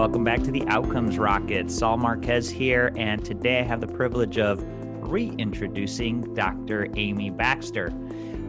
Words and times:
welcome 0.00 0.24
back 0.24 0.42
to 0.42 0.50
the 0.50 0.66
Outcomes 0.68 1.18
Rocket. 1.18 1.70
Saul 1.70 1.98
Marquez 1.98 2.48
here, 2.48 2.90
and 2.96 3.22
today 3.22 3.58
I 3.58 3.64
have 3.64 3.82
the 3.82 3.86
privilege 3.86 4.38
of 4.38 4.64
reintroducing 5.06 6.32
Dr. 6.32 6.88
Amy 6.96 7.28
Baxter. 7.28 7.92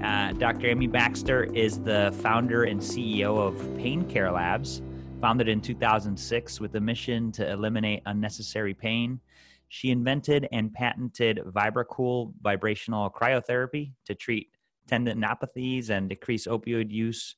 Uh, 0.01 0.31
Dr. 0.31 0.67
Amy 0.67 0.87
Baxter 0.87 1.43
is 1.53 1.81
the 1.81 2.17
founder 2.21 2.63
and 2.63 2.79
CEO 2.79 3.37
of 3.37 3.57
Pain 3.75 4.07
Care 4.07 4.31
Labs, 4.31 4.81
founded 5.19 5.49
in 5.49 5.59
2006 5.59 6.61
with 6.61 6.73
a 6.75 6.79
mission 6.79 7.33
to 7.33 7.51
eliminate 7.51 8.01
unnecessary 8.05 8.73
pain. 8.73 9.19
She 9.67 9.91
invented 9.91 10.47
and 10.53 10.73
patented 10.73 11.41
VibraCool 11.47 12.31
vibrational 12.41 13.09
cryotherapy 13.09 13.91
to 14.05 14.15
treat 14.15 14.51
tendinopathies 14.89 15.89
and 15.89 16.07
decrease 16.07 16.47
opioid 16.47 16.91
use 16.91 17.35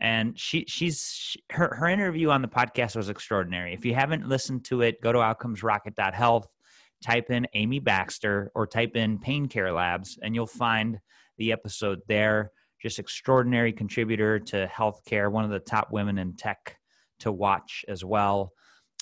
and 0.00 0.38
she 0.38 0.64
she's 0.66 1.10
she, 1.12 1.40
her 1.50 1.74
her 1.74 1.86
interview 1.86 2.30
on 2.30 2.42
the 2.42 2.48
podcast 2.48 2.96
was 2.96 3.08
extraordinary. 3.08 3.72
If 3.72 3.84
you 3.84 3.94
haven't 3.94 4.28
listened 4.28 4.64
to 4.66 4.82
it, 4.82 5.00
go 5.00 5.12
to 5.12 5.18
outcomesrocket.health, 5.18 6.48
type 7.02 7.30
in 7.30 7.46
Amy 7.54 7.78
Baxter 7.78 8.50
or 8.54 8.66
type 8.66 8.96
in 8.96 9.18
Pain 9.18 9.46
Care 9.46 9.72
Labs, 9.72 10.18
and 10.22 10.34
you'll 10.34 10.46
find 10.46 10.98
the 11.38 11.52
episode 11.52 12.00
there. 12.08 12.50
Just 12.80 12.98
extraordinary 12.98 13.72
contributor 13.72 14.38
to 14.38 14.66
healthcare, 14.66 15.30
one 15.30 15.44
of 15.44 15.50
the 15.50 15.60
top 15.60 15.90
women 15.90 16.18
in 16.18 16.36
tech 16.36 16.76
to 17.20 17.32
watch 17.32 17.84
as 17.88 18.04
well. 18.04 18.52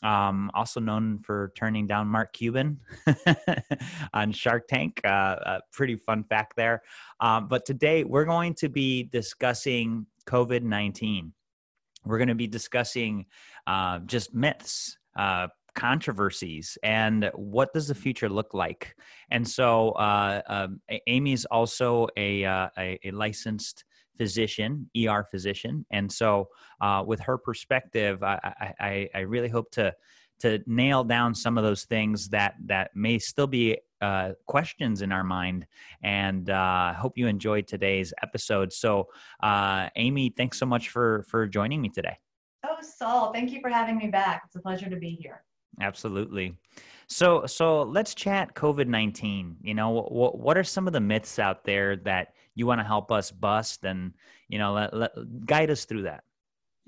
Um, 0.02 0.50
also 0.52 0.80
known 0.80 1.20
for 1.20 1.52
turning 1.56 1.86
down 1.86 2.08
Mark 2.08 2.32
Cuban 2.32 2.80
on 4.14 4.32
Shark 4.32 4.66
Tank. 4.66 5.00
Uh, 5.04 5.36
a 5.44 5.60
pretty 5.72 5.96
fun 5.96 6.24
fact 6.24 6.54
there. 6.56 6.82
Um, 7.20 7.46
but 7.46 7.64
today 7.64 8.02
we're 8.02 8.24
going 8.24 8.54
to 8.54 8.68
be 8.68 9.04
discussing 9.04 10.06
COVID 10.26 10.62
19. 10.62 11.32
We're 12.04 12.18
going 12.18 12.28
to 12.28 12.34
be 12.34 12.48
discussing 12.48 13.26
uh, 13.66 14.00
just 14.00 14.34
myths, 14.34 14.96
uh, 15.16 15.48
controversies, 15.74 16.76
and 16.82 17.30
what 17.34 17.72
does 17.72 17.88
the 17.88 17.94
future 17.94 18.28
look 18.28 18.54
like. 18.54 18.94
And 19.30 19.46
so, 19.46 19.90
uh, 19.92 20.42
um, 20.48 20.80
Amy's 21.06 21.44
also 21.46 22.08
a, 22.16 22.44
uh, 22.44 22.68
a, 22.76 22.98
a, 23.04 23.10
licensed 23.12 23.84
physician, 24.18 24.90
ER 24.96 25.26
physician. 25.30 25.86
And 25.90 26.10
so, 26.10 26.48
uh, 26.80 27.02
with 27.06 27.20
her 27.20 27.38
perspective, 27.38 28.22
I, 28.22 28.74
I, 28.80 29.08
I 29.14 29.20
really 29.20 29.48
hope 29.48 29.70
to 29.72 29.94
to 30.40 30.60
nail 30.66 31.04
down 31.04 31.34
some 31.34 31.56
of 31.56 31.64
those 31.64 31.84
things 31.84 32.28
that 32.30 32.54
that 32.66 32.90
may 32.94 33.18
still 33.18 33.46
be 33.46 33.78
uh, 34.00 34.32
questions 34.46 35.00
in 35.00 35.12
our 35.12 35.24
mind. 35.24 35.66
And 36.02 36.50
uh, 36.50 36.92
hope 36.94 37.16
you 37.16 37.28
enjoyed 37.28 37.66
today's 37.66 38.12
episode. 38.22 38.72
So, 38.72 39.08
uh, 39.42 39.88
Amy, 39.96 40.30
thanks 40.36 40.58
so 40.58 40.66
much 40.66 40.88
for 40.88 41.24
for 41.28 41.46
joining 41.46 41.80
me 41.80 41.88
today. 41.88 42.18
Oh, 42.64 42.76
Saul, 42.80 43.32
thank 43.32 43.52
you 43.52 43.60
for 43.60 43.70
having 43.70 43.96
me 43.96 44.08
back. 44.08 44.42
It's 44.46 44.56
a 44.56 44.60
pleasure 44.60 44.90
to 44.90 44.96
be 44.96 45.10
here. 45.10 45.44
Absolutely. 45.80 46.54
So, 47.08 47.46
so 47.46 47.82
let's 47.82 48.14
chat 48.14 48.54
COVID 48.54 48.86
nineteen. 48.88 49.56
You 49.62 49.74
know, 49.74 49.90
what 49.90 50.38
what 50.38 50.58
are 50.58 50.64
some 50.64 50.86
of 50.86 50.92
the 50.92 51.00
myths 51.00 51.38
out 51.38 51.64
there 51.64 51.96
that 51.96 52.34
you 52.54 52.66
want 52.66 52.80
to 52.80 52.84
help 52.84 53.10
us 53.10 53.30
bust, 53.30 53.84
and 53.84 54.12
you 54.48 54.58
know, 54.58 54.72
let, 54.72 54.94
let, 54.94 55.46
guide 55.46 55.70
us 55.70 55.84
through 55.84 56.02
that. 56.02 56.24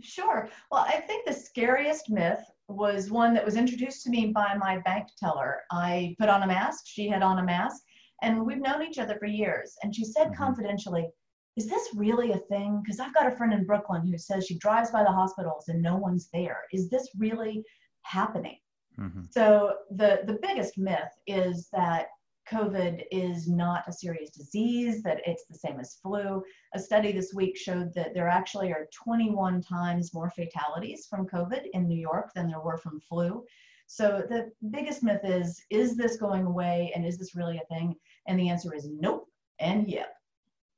Sure. 0.01 0.49
Well, 0.71 0.85
I 0.89 1.01
think 1.01 1.25
the 1.25 1.33
scariest 1.33 2.11
myth 2.11 2.45
was 2.69 3.11
one 3.11 3.35
that 3.35 3.45
was 3.45 3.57
introduced 3.57 4.03
to 4.05 4.11
me 4.11 4.27
by 4.27 4.55
my 4.57 4.79
bank 4.79 5.09
teller. 5.19 5.63
I 5.71 6.15
put 6.19 6.29
on 6.29 6.43
a 6.43 6.47
mask, 6.47 6.85
she 6.87 7.09
had 7.09 7.23
on 7.23 7.39
a 7.39 7.45
mask, 7.45 7.83
and 8.23 8.45
we've 8.45 8.61
known 8.61 8.83
each 8.83 8.99
other 8.99 9.17
for 9.19 9.27
years. 9.27 9.77
And 9.83 9.95
she 9.95 10.05
said 10.05 10.29
mm-hmm. 10.29 10.43
confidentially, 10.43 11.09
Is 11.57 11.69
this 11.69 11.89
really 11.95 12.33
a 12.33 12.39
thing? 12.39 12.81
Because 12.83 13.01
I've 13.01 13.15
got 13.15 13.27
a 13.27 13.37
friend 13.37 13.53
in 13.53 13.67
Brooklyn 13.67 14.07
who 14.07 14.19
says 14.19 14.47
she 14.47 14.59
drives 14.59 14.91
by 14.91 15.03
the 15.03 15.13
hospitals 15.13 15.69
and 15.69 15.83
no 15.83 15.97
one's 15.97 16.29
there. 16.33 16.63
Is 16.73 16.89
this 16.89 17.09
really 17.19 17.63
happening? 18.03 18.59
Mm-hmm. 18.99 19.23
So 19.31 19.75
the 19.91 20.21
the 20.27 20.39
biggest 20.41 20.79
myth 20.79 21.13
is 21.27 21.69
that 21.73 22.07
COVID 22.51 23.05
is 23.11 23.49
not 23.49 23.85
a 23.87 23.93
serious 23.93 24.31
disease, 24.31 25.03
that 25.03 25.21
it's 25.27 25.47
the 25.47 25.59
same 25.59 25.81
as 25.81 25.99
flu. 26.03 26.43
A 26.75 26.79
study 26.79 27.13
this 27.13 27.33
week 27.35 27.57
showed 27.57 27.95
that 27.95 28.15
there 28.15 28.29
actually 28.29 28.71
are 28.73 28.89
21 28.93 29.63
times 29.63 30.13
more 30.13 30.31
fatalities 30.31 31.07
from 31.09 31.27
COVID 31.27 31.67
in 31.73 31.89
New 31.89 31.99
York 31.99 32.33
than 32.35 32.49
there 32.49 32.61
were 32.61 32.79
from 32.79 33.01
flu. 33.01 33.45
So 33.87 34.25
the 34.29 34.51
biggest 34.71 35.03
myth 35.03 35.21
is 35.25 35.63
is 35.71 35.97
this 35.97 36.17
going 36.17 36.47
away 36.47 36.93
and 36.95 37.05
is 37.05 37.19
this 37.19 37.35
really 37.35 37.59
a 37.59 37.75
thing? 37.75 37.95
And 38.27 38.39
the 38.39 38.49
answer 38.49 38.75
is 38.75 38.89
nope 38.89 39.29
and 39.59 39.89
yep. 39.89 40.15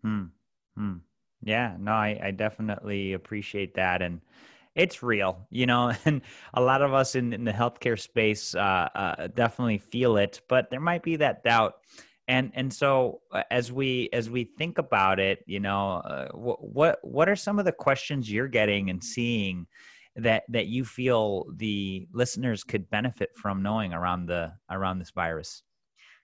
Hmm. 0.02 0.24
Hmm. 0.76 0.96
Yeah, 1.42 1.76
no, 1.78 1.92
I, 1.92 2.18
I 2.22 2.30
definitely 2.32 3.12
appreciate 3.12 3.74
that. 3.74 4.02
And 4.02 4.20
it's 4.76 5.02
real, 5.02 5.46
you 5.50 5.66
know, 5.66 5.92
and 6.04 6.20
a 6.54 6.60
lot 6.60 6.82
of 6.82 6.94
us 6.94 7.16
in, 7.16 7.32
in 7.32 7.44
the 7.44 7.52
healthcare 7.52 7.98
space 7.98 8.54
uh, 8.54 8.88
uh, 8.94 9.26
definitely 9.28 9.78
feel 9.78 10.16
it, 10.18 10.40
but 10.48 10.70
there 10.70 10.80
might 10.80 11.02
be 11.02 11.16
that 11.16 11.42
doubt. 11.42 11.74
And 12.28 12.50
and 12.54 12.72
so 12.72 13.20
uh, 13.32 13.42
as 13.52 13.70
we 13.70 14.08
as 14.12 14.28
we 14.28 14.44
think 14.44 14.78
about 14.78 15.20
it, 15.20 15.44
you 15.46 15.60
know, 15.60 15.98
uh, 15.98 16.28
what 16.32 16.98
what 17.02 17.28
are 17.28 17.36
some 17.36 17.58
of 17.60 17.64
the 17.64 17.72
questions 17.72 18.30
you're 18.30 18.48
getting 18.48 18.90
and 18.90 19.02
seeing 19.02 19.66
that 20.16 20.42
that 20.48 20.66
you 20.66 20.84
feel 20.84 21.46
the 21.54 22.08
listeners 22.12 22.64
could 22.64 22.90
benefit 22.90 23.30
from 23.36 23.62
knowing 23.62 23.92
around 23.92 24.26
the 24.26 24.52
around 24.70 24.98
this 24.98 25.10
virus? 25.10 25.62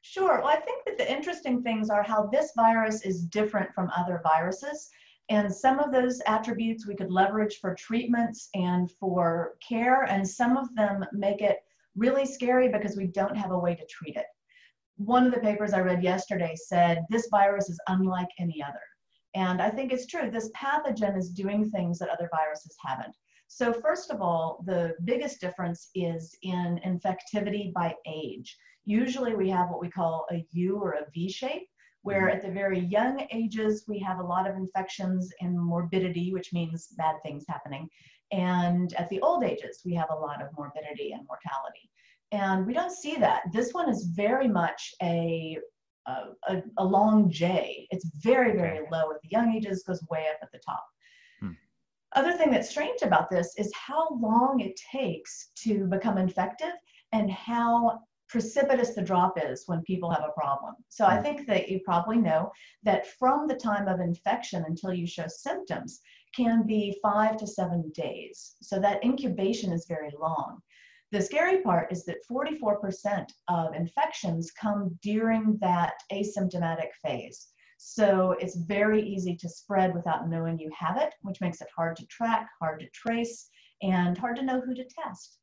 Sure. 0.00 0.40
Well, 0.40 0.48
I 0.48 0.56
think 0.56 0.84
that 0.86 0.98
the 0.98 1.10
interesting 1.10 1.62
things 1.62 1.88
are 1.88 2.02
how 2.02 2.26
this 2.26 2.50
virus 2.56 3.02
is 3.02 3.24
different 3.24 3.72
from 3.72 3.88
other 3.96 4.20
viruses. 4.24 4.90
And 5.28 5.52
some 5.54 5.78
of 5.78 5.92
those 5.92 6.20
attributes 6.26 6.86
we 6.86 6.96
could 6.96 7.10
leverage 7.10 7.58
for 7.60 7.74
treatments 7.74 8.48
and 8.54 8.90
for 9.00 9.54
care, 9.66 10.02
and 10.04 10.28
some 10.28 10.56
of 10.56 10.74
them 10.74 11.04
make 11.12 11.40
it 11.40 11.58
really 11.96 12.26
scary 12.26 12.68
because 12.68 12.96
we 12.96 13.06
don't 13.06 13.36
have 13.36 13.52
a 13.52 13.58
way 13.58 13.74
to 13.74 13.86
treat 13.86 14.16
it. 14.16 14.26
One 14.96 15.26
of 15.26 15.32
the 15.32 15.40
papers 15.40 15.72
I 15.72 15.80
read 15.80 16.02
yesterday 16.02 16.54
said 16.54 17.04
this 17.08 17.28
virus 17.30 17.70
is 17.70 17.80
unlike 17.88 18.28
any 18.38 18.62
other. 18.62 18.80
And 19.34 19.62
I 19.62 19.70
think 19.70 19.92
it's 19.92 20.06
true. 20.06 20.30
This 20.30 20.50
pathogen 20.50 21.16
is 21.16 21.30
doing 21.30 21.70
things 21.70 21.98
that 21.98 22.10
other 22.10 22.28
viruses 22.34 22.76
haven't. 22.84 23.16
So, 23.48 23.72
first 23.72 24.10
of 24.10 24.20
all, 24.22 24.62
the 24.66 24.94
biggest 25.04 25.40
difference 25.40 25.90
is 25.94 26.34
in 26.42 26.80
infectivity 26.84 27.72
by 27.72 27.94
age. 28.06 28.56
Usually, 28.84 29.34
we 29.34 29.48
have 29.50 29.70
what 29.70 29.80
we 29.80 29.90
call 29.90 30.26
a 30.30 30.46
U 30.52 30.76
or 30.76 30.92
a 30.92 31.10
V 31.12 31.30
shape, 31.30 31.68
where 32.02 32.26
mm-hmm. 32.26 32.36
at 32.36 32.42
the 32.42 32.50
very 32.50 32.80
young 32.80 33.26
ages 33.30 33.84
we 33.88 33.98
have 34.00 34.18
a 34.18 34.22
lot 34.22 34.48
of 34.48 34.56
infections 34.56 35.30
and 35.40 35.58
morbidity, 35.58 36.32
which 36.32 36.52
means 36.52 36.88
bad 36.96 37.16
things 37.22 37.44
happening. 37.48 37.88
And 38.32 38.92
at 38.94 39.08
the 39.08 39.20
old 39.20 39.44
ages, 39.44 39.82
we 39.84 39.94
have 39.94 40.08
a 40.10 40.18
lot 40.18 40.42
of 40.42 40.48
morbidity 40.56 41.12
and 41.12 41.26
mortality. 41.26 41.90
And 42.32 42.66
we 42.66 42.72
don't 42.72 42.90
see 42.90 43.16
that. 43.16 43.42
This 43.52 43.72
one 43.72 43.90
is 43.90 44.04
very 44.14 44.48
much 44.48 44.94
a 45.02 45.58
a, 46.06 46.62
a, 46.78 46.84
long 46.84 47.30
J. 47.30 47.86
It's 47.90 48.10
very, 48.20 48.56
very 48.56 48.80
low 48.90 49.10
at 49.12 49.20
the 49.22 49.28
young 49.30 49.54
ages, 49.54 49.84
goes 49.86 50.02
way 50.10 50.26
up 50.30 50.38
at 50.42 50.50
the 50.50 50.58
top. 50.58 50.84
Hmm. 51.40 51.52
Other 52.16 52.32
thing 52.32 52.50
that's 52.50 52.70
strange 52.70 53.02
about 53.02 53.30
this 53.30 53.54
is 53.56 53.72
how 53.74 54.08
long 54.20 54.60
it 54.60 54.80
takes 54.90 55.50
to 55.58 55.86
become 55.86 56.18
infective 56.18 56.72
and 57.12 57.30
how 57.30 58.00
precipitous 58.32 58.94
the 58.94 59.02
drop 59.02 59.34
is 59.38 59.64
when 59.66 59.82
people 59.82 60.10
have 60.10 60.24
a 60.26 60.32
problem. 60.32 60.74
So 60.88 61.04
I 61.04 61.16
hmm. 61.16 61.22
think 61.22 61.46
that 61.46 61.68
you 61.68 61.80
probably 61.84 62.16
know 62.16 62.50
that 62.82 63.06
from 63.18 63.46
the 63.46 63.54
time 63.54 63.86
of 63.86 64.00
infection 64.00 64.64
until 64.66 64.94
you 64.94 65.06
show 65.06 65.26
symptoms 65.28 66.00
can 66.34 66.66
be 66.66 66.98
five 67.02 67.36
to 67.36 67.46
seven 67.46 67.92
days. 67.94 68.56
So 68.62 68.80
that 68.80 69.04
incubation 69.04 69.70
is 69.70 69.84
very 69.86 70.10
long. 70.18 70.60
The 71.10 71.20
scary 71.20 71.60
part 71.60 71.92
is 71.92 72.06
that 72.06 72.26
44% 72.26 73.26
of 73.48 73.74
infections 73.74 74.50
come 74.50 74.98
during 75.02 75.58
that 75.60 75.92
asymptomatic 76.10 76.92
phase. 77.04 77.48
So 77.76 78.30
it's 78.40 78.56
very 78.56 79.02
easy 79.02 79.36
to 79.36 79.48
spread 79.48 79.92
without 79.92 80.30
knowing 80.30 80.58
you 80.58 80.70
have 80.74 80.96
it, 80.96 81.14
which 81.20 81.42
makes 81.42 81.60
it 81.60 81.68
hard 81.76 81.96
to 81.96 82.06
track, 82.06 82.48
hard 82.58 82.80
to 82.80 82.88
trace, 82.94 83.50
and 83.82 84.16
hard 84.16 84.36
to 84.36 84.42
know 84.42 84.62
who 84.62 84.74
to 84.74 84.84
test. 84.84 85.36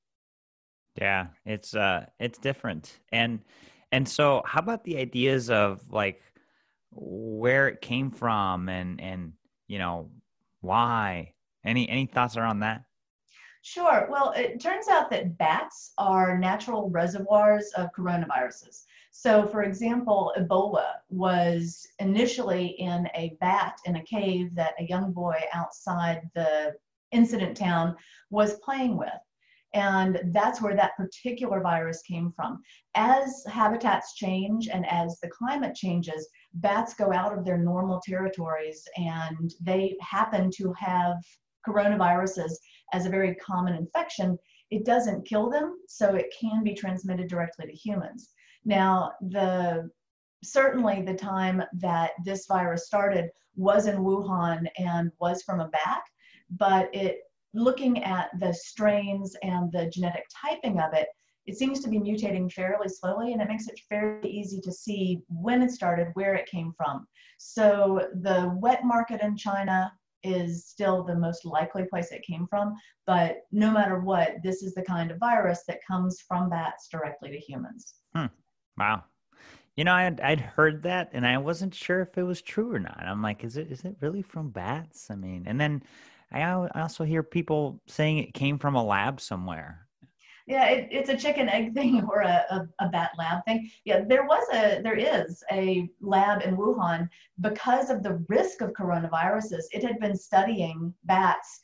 Yeah, 0.99 1.27
it's 1.45 1.75
uh 1.75 2.07
it's 2.19 2.37
different. 2.37 2.99
And 3.13 3.39
and 3.91 4.07
so 4.07 4.43
how 4.45 4.59
about 4.59 4.83
the 4.83 4.97
ideas 4.97 5.49
of 5.49 5.81
like 5.89 6.21
where 6.91 7.69
it 7.69 7.79
came 7.79 8.11
from 8.11 8.67
and 8.67 8.99
and 8.99 9.33
you 9.67 9.79
know 9.79 10.11
why? 10.59 11.33
Any 11.63 11.87
any 11.89 12.05
thoughts 12.05 12.35
around 12.35 12.59
that? 12.59 12.83
Sure. 13.61 14.07
Well, 14.09 14.33
it 14.35 14.59
turns 14.61 14.89
out 14.89 15.09
that 15.11 15.37
bats 15.37 15.93
are 15.97 16.37
natural 16.37 16.89
reservoirs 16.89 17.71
of 17.77 17.89
coronaviruses. 17.97 18.85
So, 19.11 19.47
for 19.47 19.63
example, 19.63 20.33
Ebola 20.37 20.95
was 21.09 21.87
initially 21.99 22.67
in 22.67 23.07
a 23.15 23.37
bat 23.39 23.77
in 23.85 23.97
a 23.97 24.03
cave 24.03 24.53
that 24.55 24.75
a 24.79 24.83
young 24.83 25.11
boy 25.11 25.39
outside 25.53 26.29
the 26.35 26.75
incident 27.11 27.55
town 27.57 27.95
was 28.29 28.59
playing 28.59 28.97
with. 28.97 29.09
And 29.73 30.19
that's 30.33 30.61
where 30.61 30.75
that 30.75 30.97
particular 30.97 31.61
virus 31.61 32.01
came 32.01 32.31
from. 32.35 32.61
As 32.95 33.43
habitats 33.47 34.15
change 34.15 34.67
and 34.67 34.85
as 34.87 35.19
the 35.19 35.29
climate 35.29 35.75
changes, 35.75 36.27
bats 36.55 36.95
go 36.95 37.13
out 37.13 37.37
of 37.37 37.45
their 37.45 37.57
normal 37.57 38.01
territories 38.03 38.83
and 38.97 39.53
they 39.61 39.95
happen 40.01 40.49
to 40.57 40.73
have 40.73 41.17
coronaviruses 41.67 42.53
as 42.93 43.05
a 43.05 43.09
very 43.09 43.35
common 43.35 43.75
infection. 43.75 44.37
it 44.71 44.85
doesn't 44.85 45.27
kill 45.27 45.49
them, 45.49 45.79
so 45.87 46.13
it 46.13 46.31
can 46.39 46.63
be 46.63 46.75
transmitted 46.75 47.27
directly 47.27 47.65
to 47.65 47.73
humans. 47.73 48.29
Now, 48.65 49.13
the 49.19 49.89
certainly 50.43 51.01
the 51.01 51.15
time 51.15 51.63
that 51.73 52.11
this 52.23 52.45
virus 52.47 52.85
started 52.85 53.29
was 53.55 53.87
in 53.87 53.97
Wuhan 53.97 54.67
and 54.77 55.11
was 55.19 55.41
from 55.43 55.59
a 55.59 55.69
bat, 55.69 56.03
but 56.51 56.89
it 56.93 57.21
looking 57.53 58.03
at 58.03 58.29
the 58.39 58.53
strains 58.53 59.35
and 59.43 59.71
the 59.71 59.89
genetic 59.89 60.25
typing 60.41 60.79
of 60.79 60.93
it, 60.93 61.07
it 61.45 61.57
seems 61.57 61.79
to 61.79 61.89
be 61.89 61.99
mutating 61.99 62.51
fairly 62.51 62.87
slowly 62.87 63.33
and 63.33 63.41
it 63.41 63.47
makes 63.47 63.67
it 63.67 63.79
fairly 63.89 64.29
easy 64.29 64.61
to 64.61 64.71
see 64.71 65.21
when 65.27 65.61
it 65.61 65.71
started, 65.71 66.09
where 66.13 66.35
it 66.35 66.45
came 66.45 66.71
from. 66.77 67.07
So 67.39 68.07
the 68.21 68.55
wet 68.61 68.83
market 68.83 69.21
in 69.21 69.35
China 69.35 69.91
is 70.21 70.67
still 70.67 71.03
the 71.03 71.15
most 71.15 71.45
likely 71.45 71.85
place 71.85 72.11
it 72.11 72.23
came 72.23 72.45
from, 72.47 72.75
but 73.07 73.37
no 73.51 73.71
matter 73.71 73.99
what, 73.99 74.35
this 74.43 74.61
is 74.61 74.73
the 74.73 74.83
kind 74.83 75.11
of 75.11 75.17
virus 75.17 75.63
that 75.67 75.79
comes 75.87 76.21
from 76.27 76.49
bats 76.49 76.87
directly 76.89 77.31
to 77.31 77.39
humans. 77.39 77.95
Hmm. 78.13 78.25
Wow. 78.77 79.05
You 79.75 79.85
know, 79.85 79.93
I'd, 79.93 80.19
I'd 80.19 80.41
heard 80.41 80.83
that 80.83 81.09
and 81.13 81.25
I 81.25 81.37
wasn't 81.37 81.73
sure 81.73 82.01
if 82.01 82.17
it 82.17 82.23
was 82.23 82.41
true 82.41 82.73
or 82.73 82.79
not. 82.79 83.01
I'm 83.01 83.21
like, 83.21 83.43
is 83.43 83.55
it 83.55 83.71
is 83.71 83.85
it 83.85 83.95
really 84.01 84.21
from 84.21 84.49
bats? 84.49 85.09
I 85.09 85.15
mean, 85.15 85.45
and 85.47 85.59
then 85.59 85.83
I 86.31 86.43
also 86.75 87.03
hear 87.03 87.23
people 87.23 87.81
saying 87.87 88.19
it 88.19 88.33
came 88.33 88.59
from 88.59 88.75
a 88.75 88.83
lab 88.83 89.19
somewhere. 89.19 89.87
Yeah, 90.45 90.65
it, 90.65 90.87
it's 90.91 91.09
a 91.09 91.17
chicken 91.17 91.47
egg 91.47 91.73
thing 91.75 92.03
or 92.09 92.21
a, 92.21 92.45
a, 92.49 92.85
a, 92.85 92.89
bat 92.89 93.11
lab 93.17 93.45
thing. 93.45 93.69
Yeah, 93.85 94.01
there 94.07 94.25
was 94.25 94.47
a, 94.51 94.81
there 94.81 94.97
is 94.97 95.43
a 95.51 95.87
lab 96.01 96.41
in 96.41 96.57
Wuhan 96.57 97.07
because 97.39 97.91
of 97.91 98.01
the 98.01 98.23
risk 98.27 98.61
of 98.61 98.73
coronaviruses. 98.73 99.65
It 99.71 99.83
had 99.83 99.99
been 99.99 100.15
studying 100.15 100.93
bats 101.03 101.61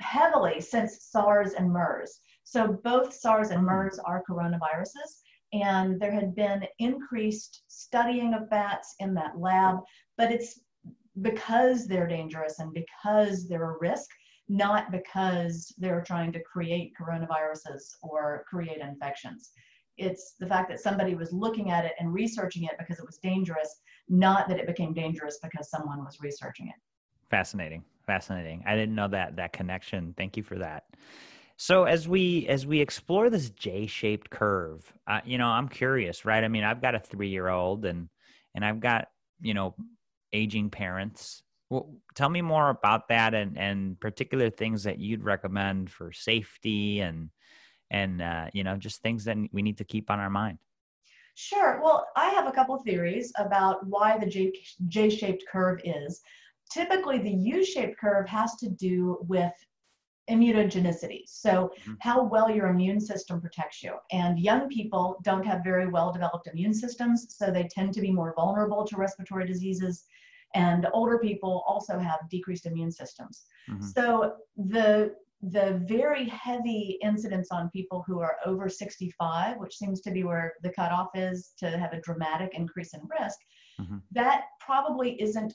heavily 0.00 0.60
since 0.60 1.04
SARS 1.10 1.52
and 1.52 1.70
MERS. 1.70 2.20
So 2.44 2.78
both 2.84 3.12
SARS 3.12 3.50
and 3.50 3.60
hmm. 3.60 3.66
MERS 3.66 3.98
are 3.98 4.24
coronaviruses. 4.28 5.20
And 5.52 6.00
there 6.00 6.12
had 6.12 6.34
been 6.34 6.64
increased 6.78 7.62
studying 7.68 8.34
of 8.34 8.50
bats 8.50 8.94
in 8.98 9.14
that 9.14 9.38
lab, 9.38 9.78
but 10.16 10.32
it's 10.32 10.58
because 11.22 11.86
they're 11.86 12.06
dangerous 12.06 12.58
and 12.58 12.72
because 12.72 13.48
they're 13.48 13.70
a 13.70 13.78
risk, 13.78 14.10
not 14.48 14.90
because 14.92 15.74
they're 15.78 16.04
trying 16.06 16.32
to 16.32 16.40
create 16.40 16.92
coronaviruses 17.00 17.96
or 18.02 18.44
create 18.48 18.78
infections. 18.78 19.50
It's 19.98 20.34
the 20.38 20.46
fact 20.46 20.68
that 20.68 20.80
somebody 20.80 21.14
was 21.14 21.32
looking 21.32 21.70
at 21.70 21.84
it 21.84 21.92
and 21.98 22.12
researching 22.12 22.64
it 22.64 22.76
because 22.78 22.98
it 22.98 23.06
was 23.06 23.18
dangerous, 23.18 23.80
not 24.08 24.48
that 24.48 24.58
it 24.58 24.66
became 24.66 24.92
dangerous 24.92 25.38
because 25.42 25.70
someone 25.70 26.04
was 26.04 26.18
researching 26.20 26.68
it. 26.68 26.74
Fascinating. 27.30 27.82
Fascinating. 28.06 28.62
I 28.66 28.76
didn't 28.76 28.94
know 28.94 29.08
that 29.08 29.36
that 29.36 29.52
connection. 29.52 30.14
Thank 30.16 30.36
you 30.36 30.42
for 30.42 30.58
that. 30.58 30.84
So 31.56 31.84
as 31.84 32.06
we 32.06 32.46
as 32.46 32.66
we 32.66 32.80
explore 32.80 33.30
this 33.30 33.50
J-shaped 33.50 34.30
curve, 34.30 34.92
uh, 35.08 35.20
you 35.24 35.38
know, 35.38 35.48
I'm 35.48 35.68
curious, 35.68 36.24
right? 36.24 36.44
I 36.44 36.48
mean, 36.48 36.62
I've 36.62 36.82
got 36.82 36.94
a 36.94 37.00
three 37.00 37.30
year 37.30 37.48
old 37.48 37.84
and 37.84 38.08
and 38.54 38.64
I've 38.64 38.78
got 38.78 39.08
you 39.40 39.54
know 39.54 39.74
aging 40.36 40.70
parents. 40.70 41.42
Well, 41.70 41.96
tell 42.14 42.28
me 42.28 42.42
more 42.42 42.70
about 42.70 43.08
that 43.08 43.34
and, 43.34 43.58
and 43.58 43.98
particular 43.98 44.50
things 44.50 44.84
that 44.84 44.98
you'd 45.00 45.24
recommend 45.24 45.90
for 45.90 46.12
safety 46.12 47.00
and 47.00 47.30
and 47.90 48.20
uh, 48.20 48.46
you 48.52 48.64
know 48.64 48.76
just 48.76 49.02
things 49.02 49.24
that 49.24 49.36
we 49.52 49.62
need 49.62 49.78
to 49.78 49.84
keep 49.84 50.10
on 50.10 50.20
our 50.20 50.30
mind. 50.30 50.58
Sure. 51.34 51.80
Well, 51.82 52.06
I 52.16 52.30
have 52.30 52.46
a 52.46 52.52
couple 52.52 52.78
theories 52.78 53.32
about 53.38 53.86
why 53.86 54.16
the 54.16 54.26
J, 54.26 54.52
J-shaped 54.88 55.44
curve 55.52 55.80
is. 55.84 56.22
Typically, 56.72 57.18
the 57.18 57.30
U-shaped 57.30 57.98
curve 57.98 58.26
has 58.26 58.56
to 58.56 58.70
do 58.70 59.18
with 59.28 59.52
immunogenicity. 60.30 61.24
So, 61.26 61.70
mm-hmm. 61.82 61.94
how 62.00 62.24
well 62.24 62.50
your 62.50 62.68
immune 62.68 63.00
system 63.00 63.40
protects 63.40 63.82
you. 63.82 63.96
And 64.12 64.40
young 64.40 64.68
people 64.68 65.20
don't 65.22 65.44
have 65.44 65.60
very 65.62 65.88
well 65.88 66.10
developed 66.10 66.48
immune 66.48 66.74
systems, 66.74 67.26
so 67.36 67.50
they 67.50 67.64
tend 67.64 67.92
to 67.94 68.00
be 68.00 68.10
more 68.10 68.32
vulnerable 68.34 68.84
to 68.86 68.96
respiratory 68.96 69.46
diseases. 69.46 70.04
And 70.56 70.86
older 70.92 71.18
people 71.18 71.64
also 71.66 71.98
have 71.98 72.20
decreased 72.30 72.66
immune 72.66 72.92
systems. 72.92 73.44
Mm-hmm. 73.70 73.86
So, 73.86 74.36
the 74.56 75.14
the 75.42 75.82
very 75.86 76.24
heavy 76.28 76.98
incidence 77.02 77.48
on 77.52 77.68
people 77.70 78.02
who 78.06 78.20
are 78.20 78.36
over 78.46 78.70
65, 78.70 79.58
which 79.58 79.76
seems 79.76 80.00
to 80.00 80.10
be 80.10 80.24
where 80.24 80.54
the 80.62 80.70
cutoff 80.70 81.10
is 81.14 81.52
to 81.58 81.76
have 81.76 81.92
a 81.92 82.00
dramatic 82.00 82.54
increase 82.54 82.94
in 82.94 83.00
risk, 83.20 83.38
mm-hmm. 83.78 83.98
that 84.12 84.44
probably 84.60 85.20
isn't 85.20 85.52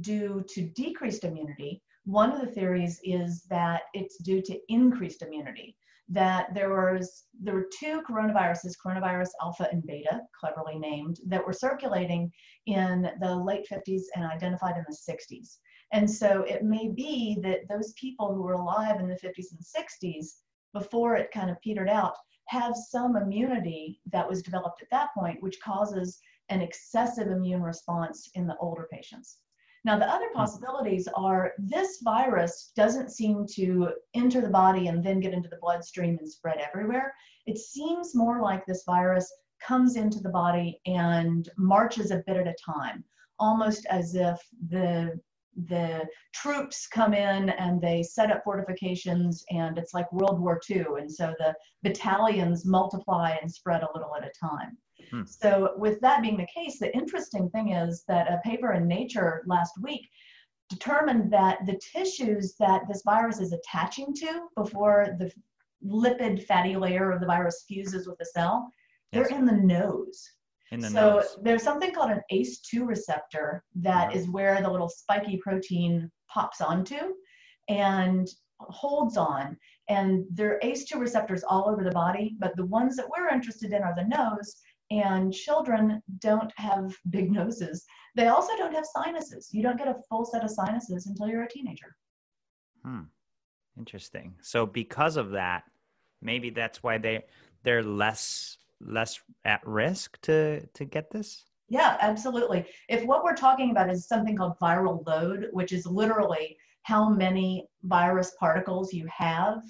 due 0.00 0.44
to 0.50 0.62
decreased 0.62 1.24
immunity, 1.24 1.82
one 2.04 2.32
of 2.32 2.40
the 2.40 2.46
theories 2.46 3.00
is 3.04 3.42
that 3.44 3.82
it's 3.94 4.18
due 4.18 4.42
to 4.42 4.58
increased 4.68 5.22
immunity. 5.22 5.76
That 6.12 6.54
there 6.54 6.70
was 6.70 7.24
there 7.40 7.54
were 7.54 7.68
two 7.78 8.02
coronaviruses, 8.08 8.74
coronavirus 8.84 9.30
alpha 9.40 9.68
and 9.72 9.82
beta, 9.84 10.20
cleverly 10.38 10.78
named, 10.78 11.18
that 11.26 11.44
were 11.44 11.52
circulating 11.52 12.30
in 12.66 13.10
the 13.20 13.34
late 13.34 13.66
50s 13.70 14.02
and 14.14 14.24
identified 14.24 14.76
in 14.76 14.84
the 14.88 15.12
60s. 15.12 15.58
And 15.92 16.10
so 16.10 16.42
it 16.42 16.64
may 16.64 16.88
be 16.88 17.38
that 17.42 17.68
those 17.68 17.92
people 17.94 18.34
who 18.34 18.42
were 18.42 18.54
alive 18.54 19.00
in 19.00 19.08
the 19.08 19.18
50s 19.22 19.52
and 19.52 19.60
60s, 19.60 20.26
before 20.72 21.16
it 21.16 21.30
kind 21.32 21.50
of 21.50 21.60
petered 21.60 21.88
out, 21.88 22.14
have 22.48 22.74
some 22.76 23.16
immunity 23.16 24.00
that 24.12 24.28
was 24.28 24.42
developed 24.42 24.82
at 24.82 24.90
that 24.90 25.10
point, 25.16 25.42
which 25.42 25.60
causes 25.64 26.18
an 26.48 26.60
excessive 26.60 27.28
immune 27.28 27.62
response 27.62 28.30
in 28.34 28.46
the 28.46 28.56
older 28.58 28.88
patients. 28.92 29.38
Now, 29.84 29.98
the 29.98 30.08
other 30.08 30.28
possibilities 30.32 31.08
are 31.16 31.54
this 31.58 32.00
virus 32.02 32.72
doesn't 32.76 33.10
seem 33.10 33.46
to 33.54 33.90
enter 34.14 34.40
the 34.40 34.48
body 34.48 34.86
and 34.86 35.02
then 35.02 35.20
get 35.20 35.32
into 35.34 35.48
the 35.48 35.58
bloodstream 35.60 36.18
and 36.18 36.28
spread 36.28 36.58
everywhere. 36.58 37.12
It 37.46 37.58
seems 37.58 38.14
more 38.14 38.40
like 38.40 38.64
this 38.64 38.84
virus 38.84 39.32
comes 39.60 39.96
into 39.96 40.20
the 40.20 40.28
body 40.28 40.80
and 40.86 41.48
marches 41.56 42.10
a 42.12 42.22
bit 42.26 42.36
at 42.36 42.46
a 42.46 42.54
time, 42.64 43.04
almost 43.38 43.86
as 43.86 44.14
if 44.14 44.40
the 44.68 45.20
the 45.66 46.06
troops 46.32 46.86
come 46.86 47.12
in 47.12 47.50
and 47.50 47.78
they 47.78 48.02
set 48.02 48.30
up 48.30 48.42
fortifications 48.42 49.44
and 49.50 49.76
it's 49.76 49.92
like 49.92 50.10
World 50.10 50.40
War 50.40 50.58
II. 50.70 50.86
And 50.98 51.12
so 51.12 51.34
the 51.38 51.54
battalions 51.82 52.64
multiply 52.64 53.36
and 53.40 53.52
spread 53.52 53.82
a 53.82 53.88
little 53.94 54.16
at 54.16 54.24
a 54.24 54.32
time. 54.40 54.78
Hmm. 55.12 55.24
So, 55.26 55.74
with 55.76 56.00
that 56.00 56.22
being 56.22 56.38
the 56.38 56.46
case, 56.52 56.78
the 56.78 56.94
interesting 56.96 57.50
thing 57.50 57.72
is 57.72 58.04
that 58.08 58.32
a 58.32 58.40
paper 58.44 58.72
in 58.72 58.88
Nature 58.88 59.42
last 59.46 59.74
week 59.80 60.08
determined 60.70 61.30
that 61.32 61.58
the 61.66 61.78
tissues 61.94 62.54
that 62.58 62.82
this 62.88 63.02
virus 63.04 63.38
is 63.38 63.52
attaching 63.52 64.14
to 64.14 64.48
before 64.56 65.16
the 65.18 65.30
lipid 65.84 66.44
fatty 66.44 66.76
layer 66.76 67.10
of 67.10 67.20
the 67.20 67.26
virus 67.26 67.64
fuses 67.68 68.06
with 68.06 68.16
the 68.18 68.24
cell, 68.24 68.70
they're 69.12 69.26
in 69.26 69.44
the 69.44 69.52
nose. 69.52 70.30
In 70.70 70.80
the 70.80 70.88
so 70.88 71.16
nose. 71.16 71.36
there's 71.42 71.62
something 71.62 71.92
called 71.92 72.10
an 72.10 72.22
ACE2 72.32 72.86
receptor 72.86 73.62
that 73.76 74.08
uh-huh. 74.08 74.18
is 74.18 74.30
where 74.30 74.62
the 74.62 74.70
little 74.70 74.88
spiky 74.88 75.36
protein 75.36 76.10
pops 76.32 76.62
onto 76.62 76.96
and 77.68 78.26
holds 78.58 79.18
on. 79.18 79.58
And 79.90 80.24
there 80.30 80.54
are 80.54 80.60
ACE2 80.60 80.98
receptors 80.98 81.44
all 81.44 81.68
over 81.68 81.84
the 81.84 81.90
body, 81.90 82.36
but 82.38 82.56
the 82.56 82.64
ones 82.64 82.96
that 82.96 83.08
we're 83.14 83.28
interested 83.28 83.72
in 83.72 83.82
are 83.82 83.94
the 83.94 84.04
nose 84.04 84.56
and 85.00 85.32
children 85.32 86.02
don't 86.18 86.52
have 86.56 86.94
big 87.10 87.32
noses. 87.32 87.84
They 88.14 88.28
also 88.28 88.54
don't 88.56 88.74
have 88.74 88.84
sinuses. 88.84 89.48
You 89.52 89.62
don't 89.62 89.78
get 89.78 89.88
a 89.88 89.96
full 90.08 90.26
set 90.26 90.44
of 90.44 90.50
sinuses 90.50 91.06
until 91.06 91.28
you're 91.28 91.44
a 91.44 91.48
teenager. 91.48 91.96
Hmm. 92.84 93.02
Interesting. 93.78 94.34
So 94.42 94.66
because 94.66 95.16
of 95.16 95.30
that, 95.30 95.64
maybe 96.20 96.50
that's 96.50 96.82
why 96.82 96.98
they 96.98 97.24
they're 97.62 97.82
less 97.82 98.58
less 98.80 99.20
at 99.44 99.66
risk 99.66 100.20
to 100.22 100.66
to 100.66 100.84
get 100.84 101.10
this. 101.10 101.44
Yeah, 101.68 101.96
absolutely. 102.00 102.66
If 102.90 103.04
what 103.04 103.24
we're 103.24 103.34
talking 103.34 103.70
about 103.70 103.88
is 103.88 104.06
something 104.06 104.36
called 104.36 104.58
viral 104.60 105.06
load, 105.06 105.48
which 105.52 105.72
is 105.72 105.86
literally 105.86 106.58
how 106.82 107.08
many 107.08 107.66
virus 107.84 108.34
particles 108.38 108.92
you 108.92 109.06
have, 109.06 109.62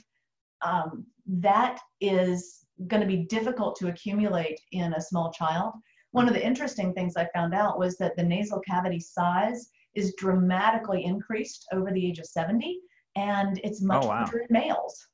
um, 0.62 1.06
that 1.26 1.78
is 2.00 2.61
going 2.86 3.00
to 3.00 3.06
be 3.06 3.24
difficult 3.24 3.76
to 3.76 3.88
accumulate 3.88 4.60
in 4.72 4.94
a 4.94 5.00
small 5.00 5.32
child. 5.32 5.74
One 6.12 6.28
of 6.28 6.34
the 6.34 6.44
interesting 6.44 6.92
things 6.92 7.16
I 7.16 7.28
found 7.34 7.54
out 7.54 7.78
was 7.78 7.96
that 7.96 8.16
the 8.16 8.22
nasal 8.22 8.60
cavity 8.60 9.00
size 9.00 9.70
is 9.94 10.14
dramatically 10.16 11.04
increased 11.04 11.66
over 11.72 11.90
the 11.90 12.06
age 12.06 12.18
of 12.18 12.26
70, 12.26 12.78
and 13.16 13.60
it's 13.64 13.82
oh, 13.82 13.86
much 13.86 14.04
oh, 14.04 14.08
wow. 14.08 14.20
larger 14.20 14.38
in 14.40 14.46
males. 14.50 15.06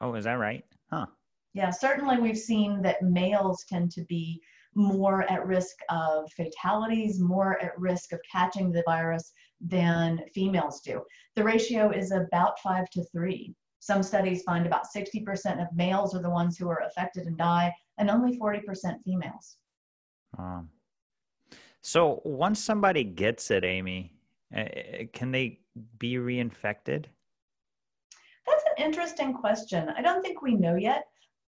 Oh, 0.00 0.14
is 0.14 0.24
that 0.24 0.34
right? 0.34 0.64
Huh. 0.90 1.06
Yeah, 1.54 1.70
certainly 1.70 2.18
we've 2.18 2.38
seen 2.38 2.82
that 2.82 3.02
males 3.02 3.64
tend 3.68 3.92
to 3.92 4.04
be 4.04 4.40
more 4.74 5.30
at 5.30 5.46
risk 5.46 5.76
of 5.88 6.30
fatalities, 6.32 7.20
more 7.20 7.62
at 7.62 7.78
risk 7.78 8.12
of 8.12 8.20
catching 8.30 8.72
the 8.72 8.82
virus 8.86 9.32
than 9.60 10.20
females 10.34 10.80
do. 10.80 11.02
The 11.36 11.44
ratio 11.44 11.90
is 11.90 12.10
about 12.10 12.58
five 12.60 12.90
to 12.90 13.04
three. 13.04 13.54
Some 13.84 14.02
studies 14.02 14.42
find 14.44 14.64
about 14.64 14.86
60% 14.90 15.60
of 15.60 15.68
males 15.76 16.14
are 16.14 16.22
the 16.22 16.30
ones 16.30 16.56
who 16.56 16.70
are 16.70 16.82
affected 16.86 17.26
and 17.26 17.36
die, 17.36 17.70
and 17.98 18.08
only 18.08 18.38
40% 18.38 18.62
females. 19.04 19.58
Um, 20.38 20.70
so 21.82 22.22
once 22.24 22.64
somebody 22.64 23.04
gets 23.04 23.50
it, 23.50 23.62
Amy, 23.62 24.14
uh, 24.56 24.64
can 25.12 25.32
they 25.32 25.60
be 25.98 26.14
reinfected? 26.14 27.04
That's 28.46 28.64
an 28.64 28.74
an 28.78 28.84
interesting 28.84 29.34
question. 29.34 29.90
I 29.96 30.02
don't 30.02 30.22
think 30.22 30.42
we 30.42 30.54
know 30.54 30.76
yet. 30.76 31.04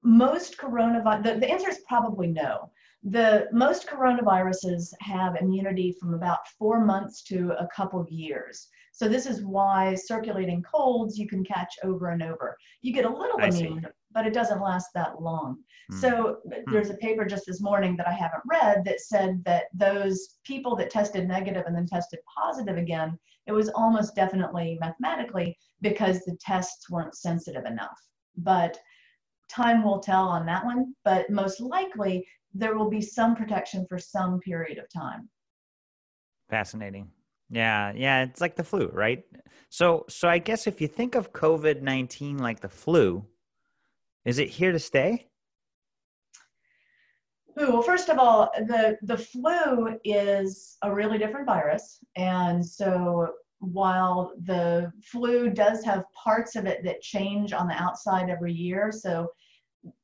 Most 0.04 0.58
coronavirus, 0.58 1.24
the, 1.24 1.40
the 1.40 1.50
answer 1.50 1.70
is 1.70 1.82
probably 1.88 2.28
no. 2.28 2.72
The 3.04 3.48
most 3.52 3.88
coronaviruses 3.88 4.94
have 5.02 5.36
immunity 5.40 5.96
from 6.00 6.14
about 6.14 6.48
four 6.60 6.84
months 6.84 7.22
to 7.24 7.52
a 7.60 7.68
couple 7.76 8.00
of 8.00 8.10
years. 8.10 8.68
So 8.94 9.10
this 9.10 9.26
is 9.26 9.44
why 9.44 9.96
circulating 9.96 10.62
colds 10.62 11.18
you 11.18 11.28
can 11.28 11.44
catch 11.44 11.74
over 11.84 12.12
and 12.12 12.22
over. 12.22 12.56
You 12.84 12.94
get 12.94 13.06
a 13.06 13.10
little 13.10 13.42
I 13.42 13.48
immune, 13.48 13.82
see. 13.82 13.90
but 14.12 14.28
it 14.28 14.36
doesn't 14.36 14.62
last 14.62 14.90
that 14.94 15.20
long. 15.20 15.58
Hmm. 15.90 15.98
So 15.98 16.38
hmm. 16.46 16.72
there's 16.72 16.92
a 16.92 16.98
paper 16.98 17.26
just 17.26 17.48
this 17.48 17.60
morning 17.60 17.98
that 17.98 18.08
I 18.08 18.14
haven't 18.14 18.44
read 18.46 18.86
that 18.86 19.02
said 19.02 19.44
that 19.46 19.66
those 19.74 20.38
people 20.46 20.76
that 20.76 20.92
tested 20.92 21.28
negative 21.28 21.64
and 21.66 21.76
then 21.76 21.88
tested 21.88 22.20
positive 22.38 22.78
again, 22.78 23.18
it 23.48 23.52
was 23.52 23.70
almost 23.70 24.16
definitely 24.16 24.78
mathematically 24.80 25.58
because 25.82 26.20
the 26.20 26.38
tests 26.40 26.88
weren't 26.88 27.16
sensitive 27.16 27.66
enough. 27.66 27.98
But 28.38 28.80
time 29.50 29.84
will 29.84 30.00
tell 30.00 30.28
on 30.28 30.46
that 30.46 30.64
one, 30.64 30.94
but 31.04 31.32
most 31.32 31.60
likely 31.60 32.28
there 32.54 32.78
will 32.78 32.92
be 32.92 33.02
some 33.02 33.36
protection 33.36 33.88
for 33.90 33.98
some 33.98 34.40
period 34.42 34.78
of 34.78 34.86
time. 34.94 35.28
Fascinating. 36.52 37.10
Yeah, 37.50 37.94
yeah, 37.96 38.24
it's 38.24 38.42
like 38.42 38.56
the 38.56 38.64
flu, 38.64 38.90
right? 38.94 39.24
So 39.70 40.06
so 40.10 40.28
I 40.28 40.38
guess 40.38 40.68
if 40.68 40.82
you 40.82 40.88
think 40.88 41.16
of 41.16 41.34
COVID-19 41.34 42.40
like 42.40 42.60
the 42.60 42.70
flu, 42.70 43.26
is 44.26 44.40
it 44.40 44.50
here 44.50 44.72
to 44.72 44.80
stay? 44.80 45.28
Well, 47.56 47.82
first 47.82 48.10
of 48.10 48.18
all, 48.18 48.52
the 48.68 48.98
the 49.04 49.18
flu 49.18 50.00
is 50.04 50.78
a 50.82 50.94
really 50.94 51.18
different 51.18 51.46
virus, 51.46 52.00
and 52.16 52.66
so 52.66 53.34
while 53.60 54.34
the 54.44 54.92
flu 55.04 55.50
does 55.50 55.84
have 55.86 56.04
parts 56.12 56.56
of 56.56 56.66
it 56.66 56.84
that 56.84 57.02
change 57.02 57.54
on 57.54 57.68
the 57.68 57.76
outside 57.76 58.30
every 58.30 58.54
year, 58.54 58.92
so 58.92 59.30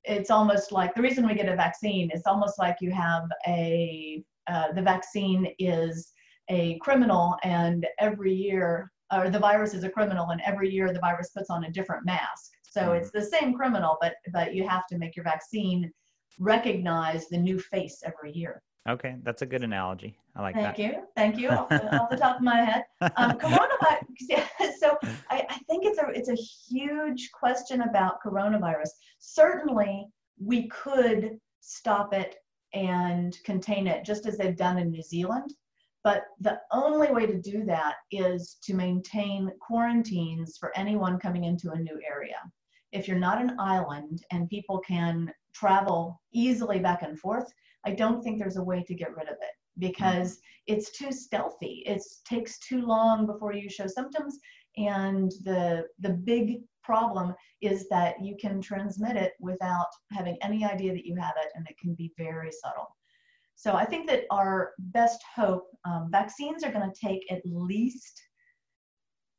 it's 0.03 0.29
almost 0.29 0.71
like 0.71 0.93
the 0.93 1.01
reason 1.01 1.25
we 1.25 1.33
get 1.33 1.47
a 1.47 1.55
vaccine 1.55 2.09
it's 2.13 2.27
almost 2.27 2.59
like 2.59 2.77
you 2.81 2.91
have 2.91 3.23
a 3.47 4.21
uh, 4.47 4.71
the 4.73 4.81
vaccine 4.81 5.47
is 5.59 6.11
a 6.49 6.77
criminal 6.79 7.35
and 7.43 7.85
every 7.99 8.33
year 8.33 8.91
or 9.13 9.29
the 9.29 9.39
virus 9.39 9.73
is 9.73 9.83
a 9.83 9.89
criminal 9.89 10.29
and 10.29 10.41
every 10.45 10.69
year 10.69 10.93
the 10.93 10.99
virus 10.99 11.29
puts 11.29 11.49
on 11.49 11.63
a 11.63 11.71
different 11.71 12.05
mask. 12.05 12.51
So 12.63 12.81
mm-hmm. 12.81 12.95
it's 12.95 13.11
the 13.11 13.23
same 13.23 13.53
criminal 13.53 13.97
but 14.01 14.15
but 14.33 14.53
you 14.53 14.67
have 14.67 14.87
to 14.87 14.97
make 14.97 15.15
your 15.15 15.23
vaccine 15.23 15.91
recognize 16.37 17.27
the 17.27 17.37
new 17.37 17.59
face 17.59 18.01
every 18.05 18.31
year. 18.31 18.61
Okay 18.87 19.15
that's 19.23 19.41
a 19.41 19.45
good 19.45 19.63
analogy. 19.63 20.17
I 20.35 20.41
like 20.41 20.55
thank 20.55 20.77
that. 20.77 20.79
you. 20.79 21.03
Thank 21.15 21.37
you. 21.37 21.49
Off 21.49 21.69
the, 21.69 21.95
off 21.99 22.09
the 22.09 22.17
top 22.17 22.37
of 22.37 22.43
my 22.43 22.57
head. 22.57 22.83
Um, 23.15 23.31
coronavirus 23.37 24.03
yeah, 24.29 24.45
so 24.77 24.97
I, 25.29 25.45
I 25.49 25.57
think 25.69 25.85
it's 25.85 25.97
a 25.97 26.07
it's 26.09 26.29
a 26.29 26.35
huge 26.35 27.31
question 27.31 27.81
about 27.81 28.21
coronavirus. 28.25 28.89
Certainly 29.19 30.07
we 30.39 30.67
could 30.67 31.37
stop 31.61 32.13
it 32.13 32.35
and 32.73 33.37
contain 33.43 33.87
it 33.87 34.05
just 34.05 34.25
as 34.25 34.37
they've 34.37 34.55
done 34.55 34.77
in 34.77 34.91
new 34.91 35.01
zealand 35.01 35.53
but 36.03 36.23
the 36.39 36.59
only 36.71 37.11
way 37.11 37.25
to 37.25 37.41
do 37.41 37.65
that 37.65 37.95
is 38.11 38.57
to 38.63 38.73
maintain 38.73 39.51
quarantines 39.59 40.57
for 40.57 40.75
anyone 40.77 41.19
coming 41.19 41.43
into 41.43 41.71
a 41.71 41.79
new 41.79 41.99
area. 42.07 42.37
If 42.91 43.07
you're 43.07 43.19
not 43.19 43.41
an 43.41 43.59
island 43.59 44.23
and 44.31 44.49
people 44.49 44.79
can 44.79 45.31
travel 45.53 46.21
easily 46.31 46.79
back 46.79 47.01
and 47.03 47.19
forth, 47.19 47.51
I 47.85 47.91
don't 47.91 48.21
think 48.23 48.39
there's 48.39 48.57
a 48.57 48.63
way 48.63 48.83
to 48.83 48.95
get 48.95 49.15
rid 49.15 49.27
of 49.27 49.35
it 49.35 49.55
because 49.77 50.39
it's 50.67 50.91
too 50.97 51.11
stealthy. 51.11 51.83
It 51.85 52.01
takes 52.25 52.59
too 52.59 52.85
long 52.85 53.25
before 53.25 53.53
you 53.53 53.69
show 53.69 53.87
symptoms. 53.87 54.39
And 54.77 55.31
the, 55.43 55.85
the 55.99 56.11
big 56.11 56.61
problem 56.83 57.35
is 57.61 57.87
that 57.89 58.15
you 58.23 58.35
can 58.39 58.61
transmit 58.61 59.15
it 59.15 59.33
without 59.39 59.87
having 60.11 60.37
any 60.41 60.65
idea 60.65 60.93
that 60.93 61.05
you 61.05 61.15
have 61.15 61.35
it, 61.37 61.51
and 61.55 61.67
it 61.69 61.77
can 61.77 61.93
be 61.93 62.11
very 62.17 62.51
subtle. 62.51 62.95
So 63.59 63.73
I 63.73 63.83
think 63.83 64.07
that 64.07 64.23
our 64.31 64.71
best 64.79 65.21
hope, 65.35 65.67
um, 65.83 66.07
vaccines 66.09 66.63
are 66.63 66.71
going 66.71 66.89
to 66.89 67.07
take 67.07 67.29
at 67.29 67.41
least 67.43 68.21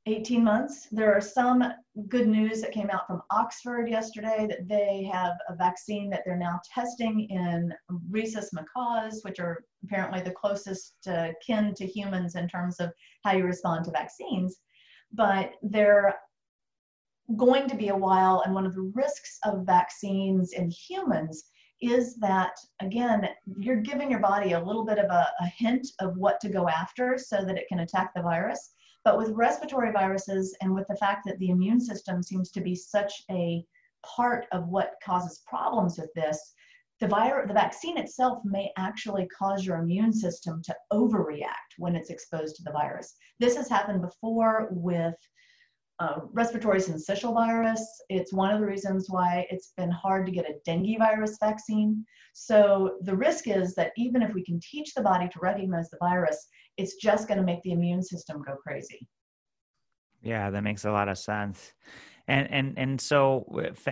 18 0.05 0.45
months. 0.45 0.89
There 0.93 1.11
are 1.11 1.23
some 1.23 1.65
good 2.07 2.29
news 2.29 2.61
that 2.61 2.73
came 2.73 2.91
out 2.91 3.07
from 3.07 3.23
Oxford 3.31 3.89
yesterday 3.89 4.47
that 4.47 4.69
they 4.69 5.09
have 5.11 5.39
a 5.49 5.57
vaccine 5.57 6.11
that 6.11 6.21
they're 6.27 6.37
now 6.37 6.61
testing 6.75 7.31
in 7.31 7.73
rhesus 8.11 8.50
macaques, 8.55 9.25
which 9.25 9.41
are 9.41 9.65
apparently 9.85 10.21
the 10.21 10.33
closest 10.33 10.97
uh, 11.07 11.29
kin 11.43 11.73
to 11.77 11.87
humans 11.87 12.35
in 12.35 12.47
terms 12.47 12.79
of 12.79 12.93
how 13.25 13.33
you 13.33 13.45
respond 13.45 13.87
to 13.87 13.91
vaccines. 13.91 14.59
But 15.15 15.53
they're 15.62 16.15
going 17.39 17.71
to 17.71 17.77
be 17.77 17.89
a 17.89 17.97
while, 17.97 18.43
and 18.45 18.55
one 18.55 18.67
of 18.67 18.75
the 18.75 18.93
risks 18.95 19.39
of 19.47 19.65
vaccines 19.65 20.53
in 20.53 20.71
humans 20.71 21.43
is 21.81 22.17
that 22.17 22.53
again 22.81 23.29
you're 23.59 23.77
giving 23.77 24.11
your 24.11 24.21
body 24.21 24.53
a 24.53 24.63
little 24.63 24.85
bit 24.85 24.99
of 24.99 25.11
a, 25.11 25.27
a, 25.41 25.47
hint 25.47 25.87
of 26.01 26.17
what 26.17 26.41
to 26.41 26.49
go 26.49 26.69
after 26.69 27.17
so 27.17 27.45
that 27.45 27.57
it 27.57 27.69
can 27.69 27.81
attack 27.81 28.13
the 28.15 28.23
virus. 28.23 28.75
But 29.05 29.17
with 29.17 29.31
respiratory 29.31 29.93
viruses 29.93 30.55
and 30.61 30.75
with 30.75 30.87
the 30.89 30.97
fact 30.97 31.23
that 31.27 31.39
the 31.39 31.49
immune 31.49 31.81
system 31.81 32.23
seems 32.23 32.51
to 32.51 32.61
be 32.61 32.75
such 32.75 33.23
a 33.31 33.65
part 34.05 34.47
of 34.53 34.69
what 34.69 34.95
causes 35.03 35.43
problems 35.47 35.99
with 35.99 36.13
this 36.15 36.55
the 37.01 37.09
virus 37.09 37.49
the 37.49 37.55
vaccine 37.55 37.97
itself 37.97 38.41
may 38.45 38.71
actually 38.77 39.27
cause 39.27 39.65
your 39.65 39.79
immune 39.79 40.13
system 40.13 40.63
to 40.63 40.77
overreact 40.93 41.79
when 41.79 41.97
it's 41.97 42.11
exposed 42.11 42.57
to 42.57 42.63
the 42.63 42.73
virus. 42.73 43.15
This 43.39 43.57
has 43.57 43.69
happened 43.69 44.03
before 44.03 44.69
with 44.71 45.15
uh, 46.00 46.21
respiratory 46.33 46.80
syncytial 46.80 47.35
virus. 47.35 47.87
It's 48.09 48.33
one 48.33 48.50
of 48.50 48.61
the 48.61 48.66
reasons 48.66 49.07
why 49.11 49.47
it's 49.50 49.73
been 49.76 49.90
hard 49.90 50.25
to 50.26 50.33
get 50.33 50.49
a 50.49 50.54
dengue 50.64 50.99
virus 50.99 51.37
vaccine. 51.38 52.04
So 52.33 52.97
the 53.02 53.14
risk 53.14 53.47
is 53.49 53.75
that 53.75 53.92
even 53.99 54.23
if 54.23 54.33
we 54.33 54.42
can 54.42 54.59
teach 54.61 54.95
the 54.95 55.02
body 55.02 55.28
to 55.28 55.38
recognize 55.40 55.90
the 55.90 55.99
virus, 56.00 56.49
it's 56.78 56.97
just 56.97 57.28
going 57.28 57.38
to 57.38 57.45
make 57.45 57.62
the 57.62 57.73
immune 57.73 58.02
system 58.02 58.42
go 58.47 58.57
crazy. 58.57 59.07
Yeah, 60.23 60.49
that 60.50 60.62
makes 60.62 60.87
a 60.87 60.90
lot 60.90 61.09
of 61.09 61.19
sense. 61.19 61.75
And 62.28 62.50
and 62.50 62.78
and 62.78 63.00
so 63.00 63.45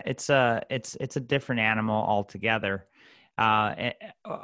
it's 0.06 0.30
a 0.30 0.62
it's 0.70 0.96
it's 1.00 1.16
a 1.16 1.20
different 1.20 1.60
animal 1.60 1.96
altogether. 1.96 2.86
Uh, 3.36 3.74
eh, 3.76 3.92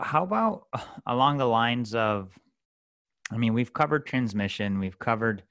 how 0.01 0.25
about 0.25 0.67
along 1.07 1.39
the 1.39 1.47
lines 1.47 1.95
of? 1.95 2.39
I 3.31 3.39
mean, 3.39 3.55
we've 3.55 3.73
covered 3.73 4.07
transmission, 4.07 4.79
we've 4.79 4.99
covered 4.99 5.45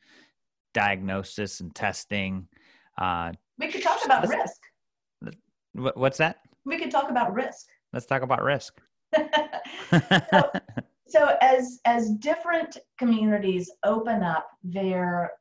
diagnosis 0.74 1.60
and 1.60 1.74
testing. 1.74 2.48
Uh, 2.98 3.32
we 3.58 3.68
could 3.68 3.82
talk 3.82 4.04
about 4.06 4.28
risk. 4.28 4.62
What's 5.74 6.18
that? 6.18 6.38
We 6.66 6.78
could 6.78 6.92
talk 6.92 7.10
about 7.10 7.34
risk. 7.34 7.68
Let's 7.94 8.06
talk 8.06 8.22
about 8.22 8.42
risk. 8.44 8.80
so, 9.92 10.52
so 11.08 11.38
as 11.42 11.80
as 11.86 12.10
different 12.16 12.78
communities 12.98 13.72
open 13.84 14.24
up 14.24 14.48
their 14.64 15.32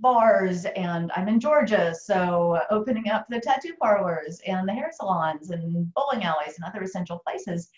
bars 0.00 0.64
and 0.64 1.12
I'm 1.14 1.28
in 1.28 1.38
Georgia, 1.38 1.94
so 1.94 2.60
opening 2.70 3.08
up 3.08 3.26
the 3.28 3.40
tattoo 3.40 3.74
parlors 3.80 4.40
and 4.46 4.68
the 4.68 4.72
hair 4.72 4.90
salons 4.92 5.50
and 5.50 5.92
bowling 5.94 6.24
alleys 6.24 6.56
and 6.58 6.64
other 6.64 6.82
essential 6.82 7.20
places, 7.26 7.70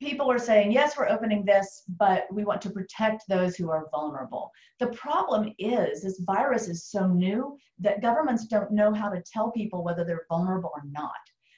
people 0.00 0.30
are 0.30 0.38
saying, 0.38 0.72
yes, 0.72 0.96
we're 0.96 1.08
opening 1.08 1.44
this, 1.44 1.82
but 1.98 2.24
we 2.32 2.44
want 2.44 2.62
to 2.62 2.70
protect 2.70 3.24
those 3.28 3.54
who 3.54 3.70
are 3.70 3.88
vulnerable. 3.90 4.50
The 4.78 4.88
problem 4.88 5.52
is 5.58 6.02
this 6.02 6.20
virus 6.20 6.68
is 6.68 6.86
so 6.86 7.06
new 7.06 7.56
that 7.78 8.00
governments 8.00 8.46
don't 8.46 8.72
know 8.72 8.94
how 8.94 9.10
to 9.10 9.22
tell 9.30 9.50
people 9.50 9.84
whether 9.84 10.04
they're 10.04 10.26
vulnerable 10.28 10.70
or 10.74 10.82
not. 10.90 11.10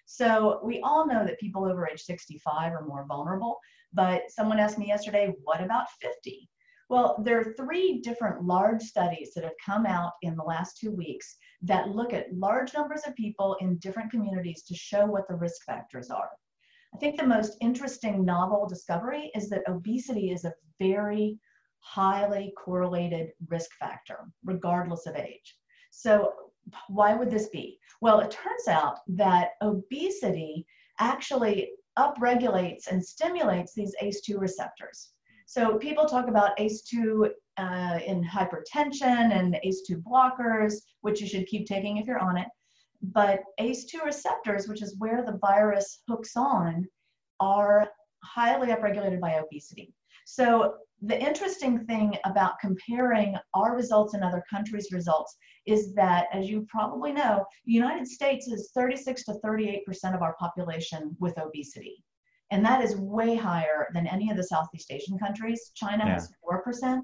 So 0.07 0.61
we 0.65 0.81
all 0.81 1.07
know 1.07 1.25
that 1.25 1.39
people 1.39 1.65
over 1.65 1.89
age 1.89 2.03
65 2.03 2.73
are 2.73 2.85
more 2.85 3.07
vulnerable, 3.07 3.59
but 3.93 4.23
someone 4.29 4.59
asked 4.59 4.79
me 4.79 4.89
yesterday, 4.89 5.33
what 5.45 5.63
about 5.63 5.87
50? 6.01 6.49
Well, 6.89 7.23
there 7.25 7.39
are 7.41 7.55
three 7.55 8.01
different 8.01 8.45
large 8.45 8.83
studies 8.83 9.33
that 9.35 9.45
have 9.45 9.55
come 9.65 9.87
out 9.87 10.13
in 10.21 10.37
the 10.37 10.43
last 10.43 10.79
two 10.79 10.91
weeks 10.91 11.37
that 11.63 11.89
look 11.89 12.13
at 12.13 12.35
large 12.35 12.75
numbers 12.75 13.03
of 13.07 13.15
people 13.15 13.57
in 13.61 13.79
different 13.79 14.11
communities 14.11 14.65
to 14.65 14.75
show 14.75 15.07
what 15.07 15.29
the 15.29 15.35
risk 15.37 15.65
factors 15.65 16.11
are. 16.11 16.29
I 16.95 16.99
think 16.99 17.19
the 17.19 17.27
most 17.27 17.57
interesting 17.61 18.25
novel 18.25 18.67
discovery 18.67 19.31
is 19.35 19.49
that 19.49 19.69
obesity 19.69 20.31
is 20.31 20.45
a 20.45 20.55
very 20.79 21.39
highly 21.81 22.53
correlated 22.57 23.33
risk 23.49 23.71
factor, 23.79 24.31
regardless 24.45 25.07
of 25.07 25.17
age. 25.17 25.57
So, 25.91 26.33
why 26.89 27.15
would 27.15 27.31
this 27.31 27.49
be? 27.49 27.79
Well, 28.01 28.21
it 28.21 28.31
turns 28.31 28.69
out 28.69 28.99
that 29.09 29.51
obesity 29.63 30.65
actually 31.01 31.73
upregulates 31.99 32.87
and 32.87 33.05
stimulates 33.05 33.75
these 33.75 33.95
ACE2 34.01 34.39
receptors. 34.39 35.11
So, 35.47 35.77
people 35.79 36.07
talk 36.07 36.29
about 36.29 36.57
ACE2 36.59 37.31
uh, 37.57 37.99
in 38.07 38.23
hypertension 38.25 39.33
and 39.33 39.59
ACE2 39.65 40.03
blockers, 40.03 40.75
which 41.01 41.21
you 41.21 41.27
should 41.27 41.47
keep 41.47 41.67
taking 41.67 41.97
if 41.97 42.07
you're 42.07 42.19
on 42.19 42.37
it. 42.37 42.49
But 43.03 43.43
ACE2 43.61 44.05
receptors, 44.05 44.69
which 44.69 44.83
is 44.83 44.97
where 44.99 45.25
the 45.25 45.39
virus 45.39 46.03
hooks 46.09 46.37
on, 46.37 46.87
are 47.41 47.89
highly 48.23 48.69
upregulated 48.69 49.21
by 49.21 49.35
obesity. 49.35 49.93
So 50.25 50.77
the 51.03 51.21
interesting 51.21 51.85
thing 51.87 52.17
about 52.25 52.61
comparing 52.61 53.37
our 53.55 53.75
results 53.75 54.15
and 54.15 54.23
other 54.23 54.45
countries' 54.49 54.93
results 54.93 55.37
is 55.67 55.95
that, 55.95 56.27
as 56.33 56.49
you 56.49 56.65
probably 56.69 57.13
know, 57.13 57.45
the 57.67 57.73
United 57.73 58.07
States 58.07 58.47
is 58.47 58.71
36 58.75 59.25
to 59.25 59.33
38% 59.45 59.81
of 60.15 60.23
our 60.23 60.35
population 60.39 61.17
with 61.19 61.37
obesity. 61.39 62.05
And 62.53 62.65
that 62.65 62.85
is 62.85 62.97
way 62.97 63.35
higher 63.35 63.89
than 63.95 64.07
any 64.07 64.31
of 64.31 64.37
the 64.37 64.45
Southeast 64.45 64.93
Asian 64.93 65.19
countries. 65.19 65.73
China 65.75 66.05
yeah. 66.05 66.13
has 66.15 66.33
4%. 66.45 67.01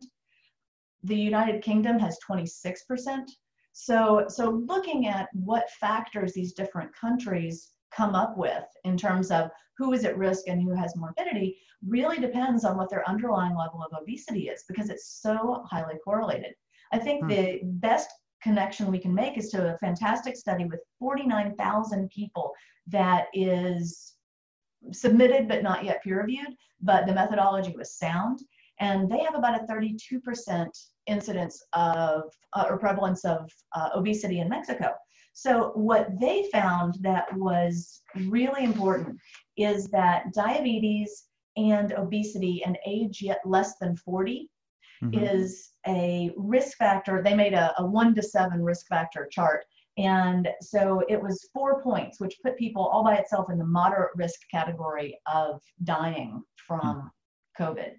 The 1.05 1.17
United 1.17 1.63
Kingdom 1.63 1.99
has 1.99 2.19
26%. 2.29 3.25
So, 3.73 4.25
so 4.29 4.51
looking 4.67 5.07
at 5.07 5.29
what 5.33 5.71
factors 5.81 6.33
these 6.33 6.53
different 6.53 6.91
countries 6.95 7.71
come 7.93 8.15
up 8.15 8.37
with 8.37 8.65
in 8.85 8.97
terms 8.97 9.31
of 9.31 9.51
who 9.77 9.93
is 9.93 10.05
at 10.05 10.19
risk 10.19 10.49
and 10.49 10.63
who 10.63 10.75
has 10.75 10.97
morbidity 10.97 11.59
really 11.87 12.19
depends 12.19 12.65
on 12.65 12.77
what 12.77 12.91
their 12.91 13.09
underlying 13.09 13.57
level 13.57 13.83
of 13.83 13.97
obesity 13.97 14.49
is 14.49 14.65
because 14.69 14.91
it's 14.91 15.21
so 15.21 15.65
highly 15.71 15.95
correlated. 16.05 16.53
I 16.93 16.99
think 16.99 17.23
hmm. 17.23 17.29
the 17.29 17.61
best 17.63 18.11
connection 18.43 18.91
we 18.91 18.99
can 18.99 19.15
make 19.15 19.37
is 19.37 19.49
to 19.51 19.75
a 19.75 19.79
fantastic 19.79 20.37
study 20.37 20.65
with 20.65 20.81
49,000 20.99 22.09
people 22.11 22.53
that 22.89 23.27
is 23.33 24.15
submitted 24.93 25.49
but 25.49 25.63
not 25.63 25.85
yet 25.85 26.03
peer 26.03 26.21
reviewed, 26.21 26.55
but 26.81 27.07
the 27.07 27.15
methodology 27.15 27.75
was 27.77 27.95
sound. 27.95 28.41
And 28.81 29.11
they 29.11 29.19
have 29.19 29.35
about 29.35 29.61
a 29.61 29.67
32% 29.67 30.69
incidence 31.09 31.63
of 31.73 32.25
uh, 32.55 32.65
or 32.69 32.79
prevalence 32.79 33.25
of 33.25 33.51
uh, 33.75 33.91
obesity 33.95 34.41
in 34.41 34.49
Mexico. 34.49 34.93
So, 35.33 35.71
what 35.75 36.09
they 36.21 36.49
found 36.51 36.99
that 37.03 37.33
was 37.37 38.03
really 38.27 38.65
important 38.65 39.19
is 39.57 39.87
that 39.89 40.33
diabetes 40.33 41.25
and 41.57 41.93
obesity 41.93 42.63
and 42.65 42.79
age 42.87 43.21
yet 43.23 43.41
less 43.45 43.77
than 43.81 43.97
40 43.97 44.49
mm-hmm. 45.03 45.25
is 45.25 45.73
a 45.87 46.31
risk 46.37 46.77
factor. 46.79 47.23
They 47.23 47.35
made 47.35 47.55
a, 47.55 47.73
a 47.79 47.87
one 47.87 48.15
to 48.15 48.23
seven 48.23 48.63
risk 48.63 48.87
factor 48.89 49.29
chart. 49.31 49.65
And 49.97 50.49
so 50.61 51.03
it 51.09 51.21
was 51.21 51.49
four 51.53 51.83
points, 51.83 52.21
which 52.21 52.39
put 52.45 52.57
people 52.57 52.87
all 52.87 53.03
by 53.03 53.17
itself 53.17 53.51
in 53.51 53.59
the 53.59 53.67
moderate 53.67 54.13
risk 54.15 54.41
category 54.51 55.19
of 55.33 55.61
dying 55.83 56.43
from 56.57 56.81
mm-hmm. 56.81 57.63
COVID. 57.63 57.93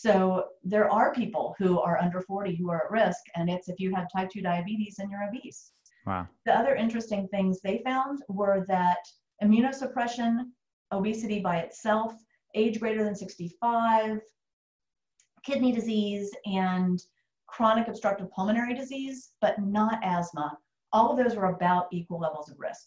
So 0.00 0.46
there 0.64 0.90
are 0.90 1.14
people 1.14 1.54
who 1.58 1.78
are 1.78 1.98
under 1.98 2.22
40 2.22 2.56
who 2.56 2.70
are 2.70 2.86
at 2.86 2.90
risk, 2.90 3.20
and 3.36 3.50
it's 3.50 3.68
if 3.68 3.78
you 3.78 3.94
have 3.94 4.08
type 4.10 4.30
2 4.30 4.40
diabetes 4.40 4.98
and 4.98 5.10
you're 5.10 5.22
obese. 5.22 5.72
Wow. 6.06 6.28
The 6.46 6.56
other 6.56 6.74
interesting 6.74 7.28
things 7.28 7.60
they 7.60 7.82
found 7.84 8.20
were 8.28 8.64
that 8.68 8.98
immunosuppression, 9.42 10.46
obesity 10.92 11.40
by 11.40 11.58
itself, 11.58 12.14
age 12.54 12.80
greater 12.80 13.04
than 13.04 13.14
65, 13.14 14.20
kidney 15.44 15.72
disease, 15.72 16.34
and 16.46 17.00
chronic 17.46 17.86
obstructive 17.86 18.30
pulmonary 18.32 18.74
disease, 18.74 19.32
but 19.42 19.60
not 19.60 20.02
asthma, 20.02 20.58
all 20.92 21.10
of 21.10 21.18
those 21.18 21.36
were 21.36 21.54
about 21.54 21.88
equal 21.92 22.18
levels 22.18 22.48
of 22.48 22.58
risk. 22.58 22.86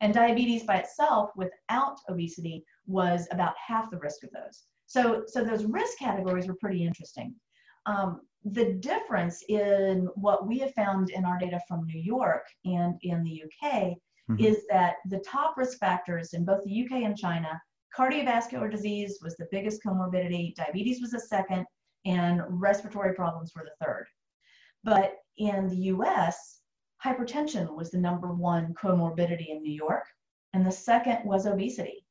And 0.00 0.14
diabetes 0.14 0.62
by 0.62 0.76
itself 0.76 1.30
without 1.36 1.98
obesity 2.08 2.64
was 2.86 3.26
about 3.32 3.54
half 3.58 3.90
the 3.90 3.98
risk 3.98 4.22
of 4.22 4.30
those. 4.30 4.64
So, 4.86 5.24
so 5.26 5.44
those 5.44 5.64
risk 5.64 5.98
categories 5.98 6.46
were 6.46 6.56
pretty 6.60 6.84
interesting. 6.84 7.34
Um, 7.86 8.20
the 8.44 8.74
difference 8.74 9.42
in 9.48 10.08
what 10.14 10.46
we 10.46 10.58
have 10.58 10.72
found 10.74 11.10
in 11.10 11.24
our 11.24 11.38
data 11.38 11.60
from 11.66 11.84
New 11.84 12.00
York 12.00 12.46
and 12.64 12.94
in 13.02 13.24
the 13.24 13.42
UK 13.42 13.72
mm-hmm. 14.30 14.38
is 14.38 14.64
that 14.70 14.96
the 15.06 15.18
top 15.18 15.56
risk 15.56 15.78
factors 15.78 16.32
in 16.32 16.44
both 16.44 16.62
the 16.64 16.84
UK 16.84 17.02
and 17.02 17.16
China, 17.16 17.60
cardiovascular 17.96 18.70
disease 18.70 19.18
was 19.22 19.36
the 19.36 19.48
biggest 19.50 19.82
comorbidity, 19.84 20.54
diabetes 20.54 21.00
was 21.00 21.10
the 21.10 21.20
second, 21.20 21.66
and 22.04 22.40
respiratory 22.48 23.14
problems 23.14 23.52
were 23.54 23.64
the 23.64 23.84
third. 23.84 24.06
But 24.84 25.16
in 25.38 25.68
the 25.68 25.76
US, 25.94 26.60
hypertension 27.04 27.74
was 27.74 27.90
the 27.90 27.98
number 27.98 28.32
one 28.32 28.74
comorbidity 28.74 29.48
in 29.48 29.62
New 29.62 29.72
York, 29.72 30.04
and 30.54 30.64
the 30.64 30.70
second 30.70 31.24
was 31.24 31.46
obesity, 31.46 32.06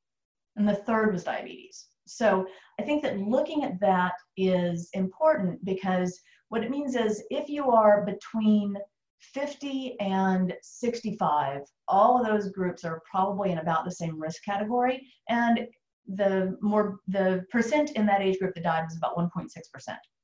and 0.57 0.67
the 0.67 0.75
third 0.75 1.13
was 1.13 1.23
diabetes. 1.23 1.87
So 2.07 2.47
I 2.79 2.83
think 2.83 3.03
that 3.03 3.19
looking 3.19 3.63
at 3.63 3.79
that 3.79 4.13
is 4.37 4.89
important 4.93 5.63
because 5.65 6.19
what 6.49 6.63
it 6.63 6.71
means 6.71 6.95
is 6.95 7.23
if 7.29 7.49
you 7.49 7.71
are 7.71 8.05
between 8.05 8.75
50 9.19 9.99
and 9.99 10.53
65, 10.61 11.61
all 11.87 12.19
of 12.19 12.27
those 12.27 12.51
groups 12.51 12.83
are 12.83 13.01
probably 13.09 13.51
in 13.51 13.57
about 13.57 13.85
the 13.85 13.91
same 13.91 14.19
risk 14.19 14.43
category. 14.43 15.07
And 15.29 15.67
the 16.07 16.57
more 16.61 16.99
the 17.07 17.45
percent 17.51 17.91
in 17.91 18.05
that 18.05 18.21
age 18.21 18.37
group 18.37 18.53
that 18.55 18.63
died 18.63 18.85
was 18.85 18.97
about 18.97 19.17
1.6%. 19.17 19.49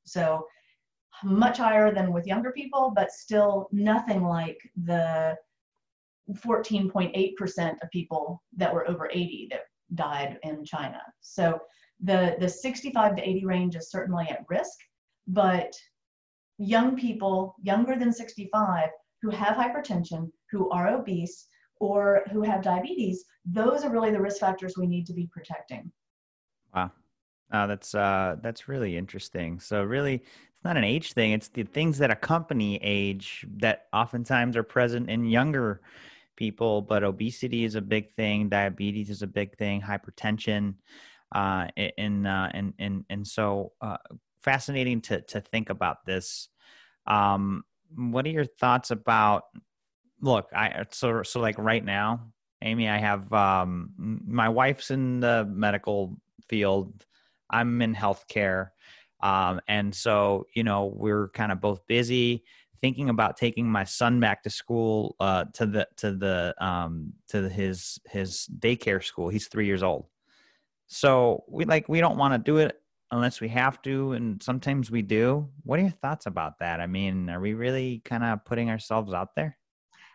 So 0.06 0.46
much 1.24 1.58
higher 1.58 1.94
than 1.94 2.14
with 2.14 2.28
younger 2.28 2.52
people, 2.52 2.94
but 2.96 3.12
still 3.12 3.68
nothing 3.72 4.24
like 4.24 4.58
the 4.84 5.36
14.8% 6.34 7.76
of 7.82 7.92
people 7.92 8.42
that 8.56 8.74
were 8.74 8.88
over 8.88 9.10
80 9.12 9.48
that 9.52 9.62
died 9.96 10.40
in 10.44 10.64
China. 10.64 11.02
So 11.22 11.60
the, 12.04 12.36
the 12.40 12.50
65 12.50 13.16
to 13.16 13.28
80 13.28 13.46
range 13.46 13.76
is 13.76 13.90
certainly 13.90 14.28
at 14.30 14.46
risk, 14.50 14.78
but 15.28 15.74
young 16.58 16.96
people 16.96 17.56
younger 17.62 17.98
than 17.98 18.12
65 18.12 18.90
who 19.22 19.30
have 19.30 19.56
hypertension, 19.56 20.32
who 20.50 20.70
are 20.72 20.88
obese, 20.88 21.48
or 21.80 22.24
who 22.32 22.44
have 22.44 22.62
diabetes, 22.62 23.26
those 23.46 23.84
are 23.84 23.92
really 23.92 24.12
the 24.12 24.22
risk 24.22 24.40
factors 24.40 24.76
we 24.78 24.88
need 24.88 25.06
to 25.08 25.14
be 25.14 25.28
protecting. 25.32 25.92
Wow. 26.74 26.92
Uh, 27.52 27.68
that's 27.68 27.94
uh, 27.94 28.38
that's 28.42 28.70
really 28.70 28.96
interesting. 28.96 29.60
So 29.60 29.84
really, 29.84 30.16
it's 30.16 30.64
not 30.64 30.78
an 30.78 30.86
age 30.86 31.12
thing; 31.14 31.34
it's 31.34 31.50
the 31.50 31.64
things 31.64 31.98
that 31.98 32.10
accompany 32.10 32.78
age 32.78 33.46
that 33.58 33.88
oftentimes 33.92 34.56
are 34.56 34.64
present 34.64 35.10
in 35.10 35.26
younger 35.26 35.82
people. 36.42 36.82
But 36.82 37.04
obesity 37.04 37.64
is 37.66 37.76
a 37.76 37.82
big 37.82 38.16
thing. 38.16 38.50
Diabetes 38.50 39.12
is 39.12 39.22
a 39.22 39.28
big 39.28 39.56
thing. 39.58 39.80
Hypertension, 39.80 40.74
uh, 41.36 41.68
and 42.00 42.26
uh, 42.26 42.50
and 42.52 42.74
and 42.80 43.06
and 43.12 43.28
so 43.28 43.74
uh, 43.80 43.98
fascinating 44.42 45.02
to 45.02 45.22
to 45.22 45.40
think 45.40 45.70
about 45.70 46.04
this. 46.08 46.50
Um, 47.06 47.64
what 47.96 48.26
are 48.26 48.30
your 48.30 48.46
thoughts 48.46 48.90
about? 48.90 49.44
Look, 50.20 50.48
I 50.52 50.86
so 50.90 51.22
so 51.22 51.40
like 51.40 51.60
right 51.60 51.86
now, 51.86 52.32
Amy, 52.64 52.90
I 52.90 52.98
have 52.98 53.32
um, 53.32 53.92
my 54.26 54.50
wife's 54.50 54.90
in 54.90 55.20
the 55.20 55.48
medical 55.48 56.18
field. 56.50 57.06
I'm 57.52 57.84
in 57.84 57.94
healthcare, 57.94 58.70
um, 59.22 59.62
and 59.68 59.94
so 59.94 60.48
you 60.56 60.64
know 60.64 60.92
we're 60.96 61.30
kind 61.30 61.52
of 61.52 61.62
both 61.62 61.86
busy 61.86 62.46
thinking 62.82 63.10
about 63.10 63.38
taking 63.38 63.68
my 63.68 63.84
son 63.84 64.20
back 64.20 64.44
to 64.44 64.50
school 64.50 65.16
uh, 65.20 65.46
to 65.54 65.66
the 65.66 65.88
to 65.98 66.12
the 66.12 66.56
um, 66.60 67.14
to 67.30 67.48
his 67.48 68.00
his 68.06 68.50
daycare 68.60 69.04
school. 69.04 69.30
He's 69.30 69.48
three 69.48 69.66
years 69.66 69.84
old, 69.84 70.08
so 70.88 71.44
we 71.48 71.66
like 71.66 71.88
we 71.88 72.00
don't 72.00 72.18
want 72.18 72.34
to 72.34 72.38
do 72.38 72.58
it 72.58 72.82
unless 73.12 73.42
we 73.42 73.50
have 73.50 73.82
to, 73.84 74.14
and 74.14 74.42
sometimes 74.42 74.90
we 74.90 75.02
do. 75.02 75.48
What 75.64 75.80
are 75.80 75.84
your 75.84 75.92
thoughts 75.92 76.26
about 76.26 76.60
that? 76.60 76.80
I 76.80 76.88
mean, 76.88 77.30
are 77.30 77.40
we 77.40 77.54
really 77.54 78.02
kind 78.06 78.24
of 78.24 78.44
putting 78.46 78.70
ourselves 78.70 79.14
out 79.14 79.36
there? 79.36 79.58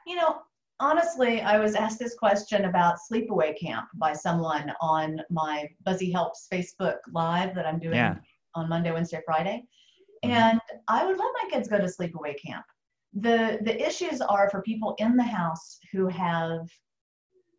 You 0.07 0.16
know, 0.16 0.38
honestly, 0.81 1.42
I 1.42 1.59
was 1.59 1.74
asked 1.74 1.98
this 1.98 2.14
question 2.14 2.64
about 2.64 2.96
sleepaway 3.11 3.59
camp 3.59 3.88
by 3.94 4.12
someone 4.12 4.72
on 4.81 5.20
my 5.31 5.68
Buzzy 5.85 6.11
Helps 6.11 6.48
Facebook 6.52 6.98
Live 7.12 7.55
that 7.55 7.66
I'm 7.66 7.79
doing 7.79 7.96
yeah. 7.96 8.16
on 8.55 8.68
Monday, 8.68 8.92
Wednesday, 8.92 9.20
Friday. 9.24 9.64
Mm-hmm. 10.24 10.33
And 10.33 10.61
I 10.88 11.07
would 11.07 11.18
let 11.18 11.33
my 11.42 11.50
kids 11.50 11.68
go 11.68 11.79
to 11.79 11.85
sleepaway 11.85 12.35
camp. 12.40 12.64
The 13.14 13.59
the 13.62 13.81
issues 13.87 14.20
are 14.20 14.50
for 14.50 14.62
people 14.62 14.94
in 14.98 15.16
the 15.16 15.22
house 15.22 15.79
who 15.92 16.09
have 16.09 16.68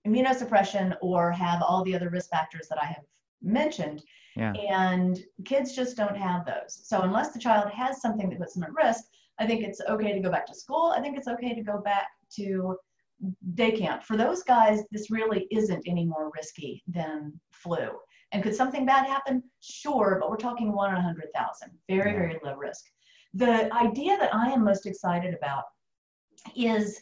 immunosuppression 0.07 0.95
or 1.01 1.31
have 1.31 1.61
all 1.61 1.83
the 1.83 1.95
other 1.95 2.09
risk 2.09 2.29
factors 2.29 2.67
that 2.69 2.81
I 2.81 2.85
have 2.85 3.03
mentioned. 3.41 4.03
Yeah. 4.35 4.53
And 4.53 5.19
kids 5.45 5.75
just 5.75 5.97
don't 5.97 6.17
have 6.17 6.45
those. 6.45 6.81
So 6.83 7.01
unless 7.01 7.31
the 7.31 7.39
child 7.39 7.71
has 7.71 8.01
something 8.01 8.29
that 8.29 8.39
puts 8.39 8.53
them 8.53 8.63
at 8.63 8.73
risk, 8.73 9.05
I 9.39 9.47
think 9.47 9.63
it's 9.63 9.81
okay 9.89 10.13
to 10.13 10.19
go 10.19 10.31
back 10.31 10.45
to 10.47 10.55
school. 10.55 10.93
I 10.95 11.01
think 11.01 11.17
it's 11.17 11.27
okay 11.27 11.53
to 11.53 11.61
go 11.61 11.81
back 11.81 12.07
to 12.35 12.77
day 13.55 13.71
camp. 13.71 14.03
For 14.03 14.15
those 14.15 14.43
guys, 14.43 14.83
this 14.91 15.09
really 15.09 15.47
isn't 15.51 15.87
any 15.87 16.05
more 16.05 16.31
risky 16.35 16.83
than 16.87 17.39
flu. 17.51 17.89
And 18.31 18.43
could 18.43 18.55
something 18.55 18.85
bad 18.85 19.05
happen? 19.05 19.43
Sure, 19.61 20.17
but 20.19 20.29
we're 20.29 20.37
talking 20.37 20.73
one 20.73 20.89
in 20.89 20.95
100,000. 20.95 21.71
Very, 21.87 22.11
yeah. 22.11 22.17
very 22.17 22.39
low 22.43 22.55
risk. 22.55 22.85
The 23.33 23.73
idea 23.73 24.17
that 24.17 24.33
I 24.33 24.51
am 24.51 24.63
most 24.63 24.85
excited 24.85 25.33
about 25.33 25.63
is 26.55 27.01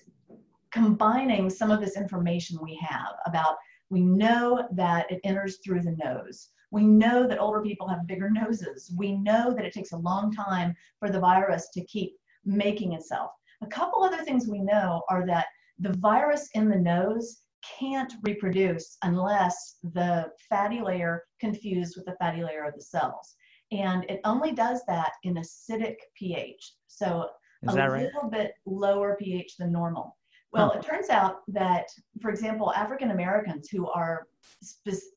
combining 0.71 1.49
some 1.49 1.71
of 1.71 1.79
this 1.79 1.97
information 1.97 2.59
we 2.61 2.75
have 2.75 3.13
about 3.25 3.55
we 3.89 4.01
know 4.01 4.67
that 4.73 5.09
it 5.11 5.21
enters 5.23 5.57
through 5.57 5.81
the 5.81 5.95
nose. 6.03 6.49
We 6.71 6.83
know 6.83 7.27
that 7.27 7.39
older 7.39 7.61
people 7.61 7.87
have 7.87 8.07
bigger 8.07 8.29
noses. 8.29 8.91
We 8.97 9.13
know 9.13 9.53
that 9.53 9.63
it 9.63 9.73
takes 9.73 9.91
a 9.91 9.97
long 9.97 10.33
time 10.33 10.75
for 10.99 11.09
the 11.09 11.19
virus 11.19 11.69
to 11.73 11.85
keep 11.85 12.15
making 12.43 12.93
itself. 12.93 13.31
A 13.61 13.67
couple 13.67 14.03
other 14.03 14.23
things 14.23 14.47
we 14.47 14.59
know 14.59 15.03
are 15.09 15.25
that 15.27 15.45
the 15.79 15.93
virus 15.93 16.49
in 16.53 16.67
the 16.67 16.75
nose 16.75 17.41
can't 17.79 18.13
reproduce 18.23 18.97
unless 19.03 19.77
the 19.93 20.31
fatty 20.49 20.81
layer 20.81 21.23
confused 21.39 21.95
with 21.95 22.05
the 22.05 22.15
fatty 22.19 22.43
layer 22.43 22.65
of 22.65 22.75
the 22.75 22.81
cells. 22.81 23.35
And 23.71 24.03
it 24.09 24.21
only 24.23 24.51
does 24.51 24.81
that 24.87 25.13
in 25.23 25.35
acidic 25.35 25.95
pH. 26.15 26.73
So 26.87 27.29
Is 27.63 27.75
a 27.75 27.89
right? 27.89 28.03
little 28.03 28.29
bit 28.29 28.53
lower 28.65 29.15
pH 29.19 29.57
than 29.57 29.71
normal. 29.71 30.17
Well, 30.51 30.69
Huh. 30.69 30.79
it 30.79 30.85
turns 30.85 31.09
out 31.09 31.41
that, 31.49 31.87
for 32.21 32.29
example, 32.29 32.73
African 32.73 33.11
Americans 33.11 33.69
who 33.69 33.89
are 33.89 34.27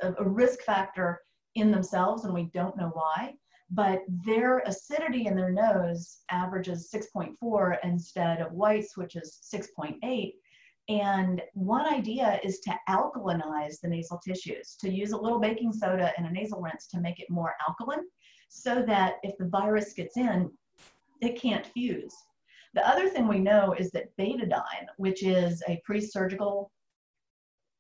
a 0.01 0.25
risk 0.25 0.63
factor 0.63 1.21
in 1.55 1.71
themselves, 1.71 2.25
and 2.25 2.35
we 2.35 2.45
don't 2.45 2.77
know 2.77 2.91
why, 2.95 3.35
but 3.71 4.03
their 4.09 4.61
acidity 4.61 5.27
in 5.27 5.37
their 5.37 5.53
nose 5.53 6.21
averages 6.31 6.91
6.4 6.91 7.79
instead 7.85 8.41
of 8.41 8.53
whites, 8.53 8.97
which 8.97 9.15
is 9.15 9.39
6.8. 9.55 10.33
And 10.89 11.43
one 11.53 11.87
idea 11.87 12.41
is 12.43 12.61
to 12.61 12.75
alkalinize 12.89 13.81
the 13.81 13.89
nasal 13.89 14.19
tissues, 14.27 14.77
to 14.81 14.91
use 14.91 15.13
a 15.13 15.19
little 15.19 15.39
baking 15.39 15.73
soda 15.73 16.13
and 16.17 16.27
a 16.27 16.31
nasal 16.33 16.63
rinse 16.63 16.87
to 16.89 17.01
make 17.01 17.21
it 17.21 17.29
more 17.29 17.55
alkaline 17.69 18.05
so 18.49 18.83
that 18.87 19.17
if 19.23 19.37
the 19.37 19.45
virus 19.47 19.93
gets 19.93 20.17
in, 20.17 20.51
it 21.21 21.41
can't 21.41 21.67
fuse. 21.67 22.15
The 22.75 22.87
other 22.89 23.09
thing 23.09 23.29
we 23.29 23.39
know 23.39 23.75
is 23.79 23.91
that 23.91 24.17
betadine, 24.17 24.87
which 24.97 25.23
is 25.23 25.63
a 25.69 25.81
pre-surgical 25.85 26.71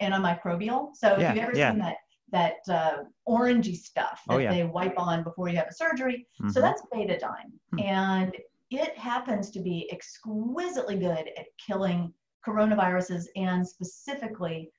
antimicrobial. 0.02 0.94
So 0.94 1.14
if 1.14 1.20
you've 1.34 1.44
ever 1.44 1.56
yeah. 1.56 1.70
seen 1.70 1.78
that 1.80 1.96
that 2.30 2.56
uh, 2.68 3.04
orangey 3.26 3.74
stuff 3.74 4.20
that 4.28 4.34
Oh, 4.34 4.38
yeah. 4.38 4.52
they 4.52 4.64
wipe 4.64 4.98
on 4.98 5.24
before 5.24 5.48
you 5.48 5.56
have 5.56 5.68
a 5.68 5.72
surgery, 5.72 6.26
so 6.50 6.60
Mhm. 6.60 6.62
that's 6.62 6.82
betadine, 6.92 7.50
Hmm. 7.72 7.78
and 7.78 8.36
it 8.70 8.98
happens 8.98 9.50
to 9.52 9.60
be 9.60 9.90
exquisitely 9.90 10.98
good 10.98 11.30
at 11.38 11.46
killing 11.56 12.12
coronaviruses 12.48 13.24
and 13.36 13.66
specifically 13.66 14.70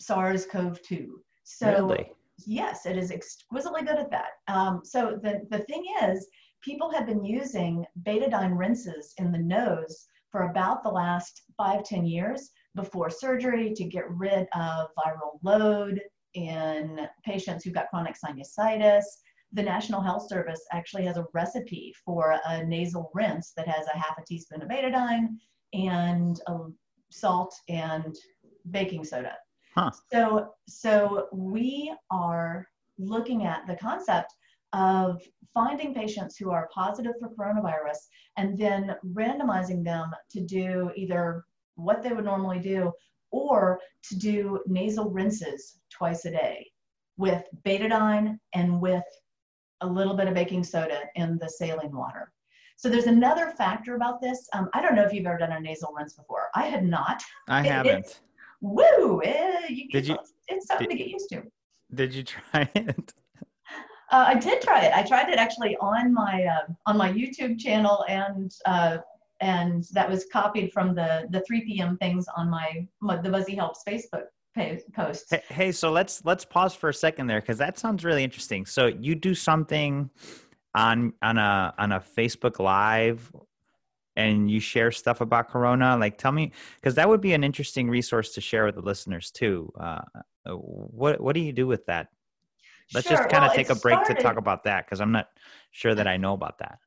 SARS-CoV-2. 0.00 1.06
So 1.44 1.86
really? 1.86 2.12
yes, 2.46 2.86
it 2.86 2.96
is 2.96 3.10
exquisitely 3.10 3.82
good 3.82 3.98
at 3.98 4.10
that. 4.10 4.30
Um, 4.48 4.82
so 4.84 5.18
the, 5.22 5.42
the 5.50 5.60
thing 5.60 5.84
is, 6.02 6.26
people 6.62 6.90
have 6.92 7.06
been 7.06 7.24
using 7.24 7.84
betadine 8.02 8.56
rinses 8.56 9.14
in 9.18 9.32
the 9.32 9.38
nose 9.38 10.06
for 10.30 10.50
about 10.50 10.82
the 10.82 10.88
last 10.88 11.42
five, 11.56 11.84
10 11.84 12.06
years 12.06 12.50
before 12.74 13.10
surgery 13.10 13.72
to 13.74 13.84
get 13.84 14.10
rid 14.10 14.46
of 14.54 14.88
viral 14.96 15.38
load 15.42 16.00
in 16.34 17.06
patients 17.24 17.64
who've 17.64 17.74
got 17.74 17.90
chronic 17.90 18.16
sinusitis. 18.16 19.04
The 19.52 19.62
National 19.62 20.00
Health 20.00 20.28
Service 20.28 20.64
actually 20.72 21.04
has 21.04 21.18
a 21.18 21.26
recipe 21.34 21.94
for 22.04 22.40
a 22.46 22.64
nasal 22.64 23.10
rinse 23.12 23.52
that 23.56 23.68
has 23.68 23.86
a 23.92 23.98
half 23.98 24.16
a 24.18 24.24
teaspoon 24.24 24.62
of 24.62 24.68
betadine 24.68 25.36
and 25.74 26.40
a 26.46 26.58
salt 27.12 27.54
and 27.68 28.16
baking 28.70 29.04
soda. 29.04 29.36
Huh. 29.74 29.90
So, 30.12 30.54
so 30.68 31.28
we 31.32 31.94
are 32.10 32.66
looking 32.98 33.44
at 33.44 33.66
the 33.66 33.76
concept 33.76 34.32
of 34.72 35.20
finding 35.54 35.94
patients 35.94 36.36
who 36.36 36.50
are 36.50 36.68
positive 36.74 37.12
for 37.20 37.30
coronavirus 37.30 37.98
and 38.36 38.56
then 38.56 38.94
randomizing 39.12 39.84
them 39.84 40.10
to 40.30 40.40
do 40.40 40.90
either 40.96 41.44
what 41.74 42.02
they 42.02 42.12
would 42.12 42.24
normally 42.24 42.58
do 42.58 42.92
or 43.30 43.80
to 44.08 44.16
do 44.16 44.60
nasal 44.66 45.10
rinses 45.10 45.78
twice 45.90 46.24
a 46.24 46.30
day 46.30 46.66
with 47.16 47.44
betadine 47.64 48.38
and 48.54 48.80
with 48.80 49.04
a 49.80 49.86
little 49.86 50.14
bit 50.14 50.28
of 50.28 50.34
baking 50.34 50.64
soda 50.64 51.00
in 51.16 51.38
the 51.38 51.48
saline 51.48 51.94
water. 51.94 52.32
So 52.82 52.88
there's 52.88 53.06
another 53.06 53.50
factor 53.56 53.94
about 53.94 54.20
this. 54.20 54.48
Um, 54.52 54.68
I 54.74 54.82
don't 54.82 54.96
know 54.96 55.04
if 55.04 55.12
you've 55.12 55.24
ever 55.24 55.38
done 55.38 55.52
a 55.52 55.60
nasal 55.60 55.94
rinse 55.96 56.14
before. 56.14 56.48
I 56.56 56.64
had 56.66 56.84
not. 56.84 57.22
I 57.48 57.60
It- 57.60 57.66
haven't. 57.66 58.20
Woo! 58.60 59.22
Eh, 59.22 59.66
you, 59.68 59.88
Did 59.90 60.08
you- 60.08 60.18
It's, 60.48 60.66
something 60.66 60.88
did- 60.88 60.94
to 60.96 60.98
get 60.98 61.08
used 61.08 61.28
to. 61.30 61.42
Did 61.94 62.12
you 62.12 62.24
try 62.24 62.68
it? 62.74 63.14
Uh, 64.10 64.24
I 64.26 64.34
did 64.34 64.62
try 64.62 64.80
it. 64.80 64.92
I 64.96 65.04
tried 65.04 65.28
it 65.28 65.38
actually 65.38 65.76
on 65.76 66.12
my 66.12 66.44
uh, 66.44 66.72
on 66.86 66.96
my 66.96 67.12
YouTube 67.12 67.56
channel, 67.60 68.04
and 68.08 68.50
uh, 68.66 68.98
and 69.40 69.84
that 69.92 70.10
was 70.10 70.26
copied 70.32 70.72
from 70.72 70.94
the 70.96 71.26
the 71.30 71.40
3 71.42 71.60
p.m. 71.64 71.96
things 71.98 72.26
on 72.36 72.50
my, 72.50 72.86
my 73.00 73.16
the 73.16 73.30
Buzzy 73.30 73.54
Helps 73.54 73.82
Facebook 73.88 74.24
posts. 74.94 75.30
Hey, 75.30 75.42
hey, 75.48 75.72
so 75.72 75.90
let's 75.92 76.24
let's 76.24 76.44
pause 76.44 76.74
for 76.74 76.88
a 76.88 76.94
second 76.94 77.26
there 77.28 77.40
because 77.40 77.58
that 77.58 77.78
sounds 77.78 78.04
really 78.04 78.24
interesting. 78.24 78.66
So 78.66 78.86
you 78.86 79.14
do 79.14 79.34
something 79.34 80.10
on 80.74 81.12
on 81.22 81.38
a 81.38 81.74
on 81.78 81.92
a 81.92 82.00
Facebook 82.00 82.58
Live, 82.58 83.32
and 84.16 84.50
you 84.50 84.60
share 84.60 84.90
stuff 84.90 85.20
about 85.20 85.48
Corona. 85.48 85.96
Like, 85.96 86.18
tell 86.18 86.32
me 86.32 86.52
because 86.76 86.94
that 86.96 87.08
would 87.08 87.20
be 87.20 87.32
an 87.34 87.44
interesting 87.44 87.88
resource 87.88 88.34
to 88.34 88.40
share 88.40 88.66
with 88.66 88.74
the 88.74 88.82
listeners 88.82 89.30
too. 89.30 89.72
Uh, 89.78 90.02
what 90.46 91.20
what 91.20 91.34
do 91.34 91.40
you 91.40 91.52
do 91.52 91.66
with 91.66 91.86
that? 91.86 92.08
Let's 92.94 93.06
Sure, 93.06 93.16
just 93.16 93.28
kind 93.30 93.44
of 93.44 93.48
well, 93.48 93.56
take 93.56 93.70
a 93.70 93.74
break 93.76 94.02
to 94.04 94.14
talk 94.14 94.36
about 94.36 94.64
that 94.64 94.84
because 94.84 95.00
I'm 95.00 95.12
not 95.12 95.28
sure 95.70 95.94
that 95.94 96.06
I 96.06 96.16
know 96.16 96.34
about 96.34 96.58
that. 96.58 96.78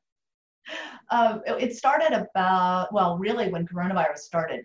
Uh, 1.08 1.38
it 1.46 1.72
started 1.76 2.12
about, 2.12 2.92
well, 2.92 3.16
really 3.16 3.48
when 3.48 3.64
coronavirus 3.64 4.18
started. 4.18 4.64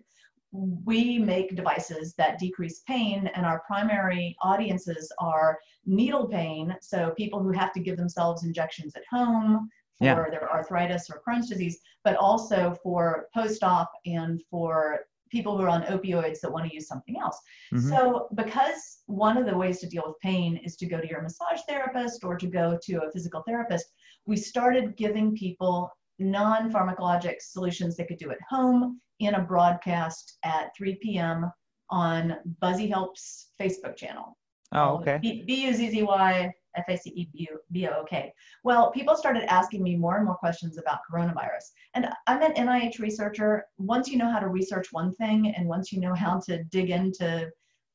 We 0.52 1.18
make 1.18 1.56
devices 1.56 2.14
that 2.16 2.38
decrease 2.40 2.82
pain, 2.82 3.28
and 3.36 3.46
our 3.46 3.62
primary 3.66 4.36
audiences 4.42 5.12
are 5.20 5.60
needle 5.86 6.28
pain. 6.28 6.76
So 6.82 7.12
people 7.12 7.42
who 7.42 7.52
have 7.52 7.72
to 7.74 7.80
give 7.80 7.98
themselves 7.98 8.44
injections 8.44 8.96
at 8.96 9.04
home 9.10 9.70
for 9.98 10.06
Yeah. 10.06 10.30
their 10.30 10.52
arthritis 10.52 11.10
or 11.10 11.22
Crohn's 11.26 11.48
disease, 11.48 11.80
but 12.04 12.16
also 12.18 12.74
for 12.84 13.30
post 13.34 13.64
op 13.64 13.92
and 14.06 14.42
for 14.50 15.06
people 15.30 15.58
who 15.58 15.64
are 15.64 15.70
on 15.70 15.84
opioids 15.84 16.42
that 16.42 16.52
want 16.52 16.68
to 16.68 16.74
use 16.74 16.88
something 16.88 17.18
else. 17.18 17.40
Mhm. 17.72 17.90
So, 17.90 18.28
because 18.36 19.04
one 19.06 19.38
of 19.38 19.46
the 19.46 19.58
ways 19.58 19.80
to 19.80 19.88
deal 19.88 20.04
with 20.06 20.20
pain 20.20 20.58
is 20.58 20.76
to 20.78 20.86
go 20.86 21.00
to 21.00 21.08
your 21.08 21.22
massage 21.22 21.62
therapist 21.70 22.26
or 22.26 22.36
to 22.36 22.48
go 22.48 22.78
to 22.84 23.04
a 23.04 23.12
physical 23.12 23.42
therapist, 23.44 23.94
we 24.26 24.36
started 24.36 24.98
giving 24.98 25.34
people 25.34 25.90
non 26.19 26.71
pharmacologic 26.71 27.36
solutions 27.41 27.95
they 27.95 28.06
could 28.06 28.17
do 28.17 28.32
at 28.32 28.38
home 28.50 29.00
in 29.19 29.36
a 29.36 29.41
broadcast 29.41 30.38
at 30.43 30.76
3 30.76 30.95
p.m. 31.02 31.52
on 31.89 32.38
Buzzy 32.60 32.88
Helps 32.88 33.50
Facebook 33.60 33.95
channel. 33.95 34.38
Oh, 34.74 34.97
okay. 34.97 35.19
B 35.21 35.43
U 35.65 35.74
Z 35.74 35.89
Z 35.91 36.04
Y 36.04 36.52
F 36.76 36.86
A 36.88 36.97
C 36.97 37.10
E 37.10 37.30
B 37.34 37.47
U 37.52 37.60
B 37.71 37.88
O 37.88 37.91
O 38.02 38.06
K. 38.06 38.32
Well, 38.63 38.91
people 38.91 39.15
started 39.15 39.52
asking 39.52 39.84
me 39.84 39.95
more 39.97 40.15
and 40.15 40.26
more 40.26 40.36
questions 40.38 40.78
about 40.78 41.00
coronavirus. 41.12 41.65
And 41.93 42.08
I'm 42.28 42.41
an 42.41 42.54
NIH 42.54 43.00
researcher. 43.00 43.65
Once 43.78 44.08
you 44.08 44.17
know 44.17 44.32
how 44.32 44.39
to 44.39 44.47
research 44.47 44.88
one 44.91 45.13
thing 45.15 45.54
and 45.58 45.67
once 45.67 45.91
you 45.91 46.00
know 46.00 46.13
how 46.13 46.39
to 46.45 46.63
dig 46.65 46.89
into 46.89 47.50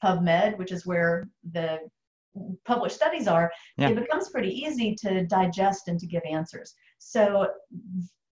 PubMed, 0.05 0.59
which 0.59 0.72
is 0.72 0.85
where 0.85 1.29
the 1.52 1.79
published 2.66 2.96
studies 2.96 3.26
are, 3.26 3.50
Yeah. 3.79 3.88
it 3.88 3.96
becomes 3.96 4.29
pretty 4.29 4.50
easy 4.50 4.94
to 4.96 5.24
digest 5.26 5.88
and 5.88 5.98
to 5.98 6.07
give 6.07 6.22
answers. 6.31 6.74
So 6.98 7.48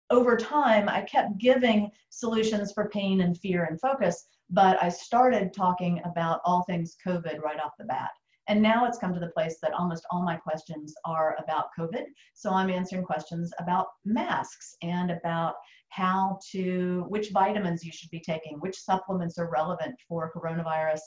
over 0.10 0.38
time, 0.38 0.88
I 0.88 1.02
kept 1.02 1.38
giving 1.38 1.92
solutions 2.10 2.72
for 2.72 2.90
pain 2.90 3.22
and 3.22 3.38
fear 3.38 3.66
and 3.66 3.80
focus, 3.80 4.28
but 4.50 4.82
I 4.82 4.90
started 4.90 5.54
talking 5.54 6.02
about 6.06 6.42
all 6.46 6.64
things 6.64 6.96
COVID 7.06 7.42
right 7.42 7.60
off 7.60 7.74
the 7.78 7.86
bat. 7.86 8.12
And 8.50 8.62
now 8.62 8.86
it's 8.86 8.98
come 8.98 9.14
to 9.14 9.20
the 9.20 9.28
place 9.28 9.58
that 9.62 9.74
almost 9.74 10.06
all 10.10 10.24
my 10.24 10.38
questions 10.38 10.94
are 11.04 11.36
about 11.44 11.68
COVID. 11.78 12.06
So 12.34 12.52
I'm 12.52 12.70
answering 12.70 13.04
questions 13.04 13.52
about 13.60 13.88
masks 14.06 14.76
and 14.82 15.12
about 15.12 15.56
how 15.90 16.40
to, 16.52 17.06
which 17.10 17.32
vitamins 17.32 17.84
you 17.84 17.92
should 17.92 18.10
be 18.10 18.22
taking, 18.22 18.58
which 18.60 18.80
supplements 18.80 19.38
are 19.38 19.52
relevant 19.52 19.96
for 20.08 20.32
coronavirus. 20.34 21.02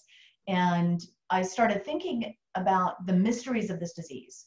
And 0.49 1.03
I 1.31 1.43
started 1.43 1.85
thinking 1.85 2.35
about 2.57 3.07
the 3.07 3.15
mysteries 3.15 3.71
of 3.71 3.81
this 3.81 3.95
disease. 3.95 4.47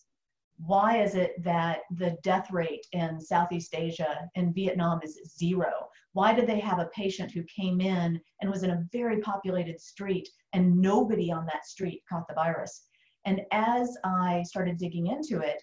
Why 0.57 1.01
is 1.01 1.15
it 1.15 1.41
that 1.43 1.79
the 1.91 2.17
death 2.23 2.51
rate 2.51 2.85
in 2.91 3.19
Southeast 3.19 3.73
Asia 3.75 4.29
and 4.35 4.53
Vietnam 4.53 4.99
is 5.03 5.19
zero? 5.37 5.89
Why 6.13 6.33
did 6.33 6.47
they 6.47 6.59
have 6.59 6.79
a 6.79 6.89
patient 6.95 7.31
who 7.31 7.43
came 7.43 7.81
in 7.81 8.19
and 8.41 8.51
was 8.51 8.63
in 8.63 8.69
a 8.69 8.85
very 8.91 9.19
populated 9.19 9.81
street 9.81 10.29
and 10.53 10.77
nobody 10.77 11.31
on 11.31 11.45
that 11.47 11.65
street 11.65 12.03
caught 12.07 12.27
the 12.27 12.35
virus? 12.35 12.87
And 13.25 13.41
as 13.51 13.97
I 14.03 14.43
started 14.43 14.77
digging 14.77 15.07
into 15.07 15.39
it, 15.39 15.61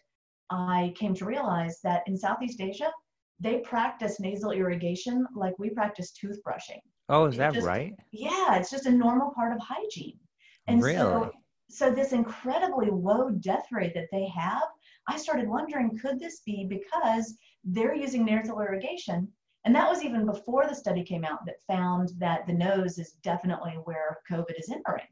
I 0.50 0.92
came 0.96 1.14
to 1.14 1.24
realize 1.24 1.80
that 1.82 2.02
in 2.06 2.16
Southeast 2.16 2.60
Asia, 2.60 2.90
they 3.38 3.58
practice 3.60 4.20
nasal 4.20 4.50
irrigation 4.50 5.26
like 5.34 5.58
we 5.58 5.70
practice 5.70 6.12
toothbrushing. 6.12 6.80
Oh, 7.08 7.26
is 7.26 7.36
that 7.36 7.54
just- 7.54 7.66
right? 7.66 7.94
Yeah, 8.12 8.56
it's 8.56 8.70
just 8.70 8.86
a 8.86 8.90
normal 8.90 9.32
part 9.34 9.52
of 9.52 9.60
hygiene. 9.60 10.18
And 10.66 10.82
really? 10.82 10.96
so, 10.96 11.32
so 11.68 11.90
this 11.90 12.12
incredibly 12.12 12.90
low 12.90 13.30
death 13.30 13.66
rate 13.72 13.94
that 13.94 14.08
they 14.12 14.26
have, 14.28 14.62
I 15.08 15.16
started 15.16 15.48
wondering, 15.48 15.98
could 15.98 16.18
this 16.18 16.40
be 16.40 16.66
because 16.68 17.36
they're 17.64 17.94
using 17.94 18.24
nasal 18.24 18.60
irrigation? 18.60 19.28
And 19.64 19.74
that 19.74 19.88
was 19.88 20.02
even 20.02 20.24
before 20.24 20.66
the 20.66 20.74
study 20.74 21.04
came 21.04 21.24
out 21.24 21.44
that 21.46 21.62
found 21.66 22.10
that 22.18 22.46
the 22.46 22.52
nose 22.52 22.98
is 22.98 23.12
definitely 23.22 23.72
where 23.84 24.18
COVID 24.30 24.58
is 24.58 24.70
entering. 24.70 25.06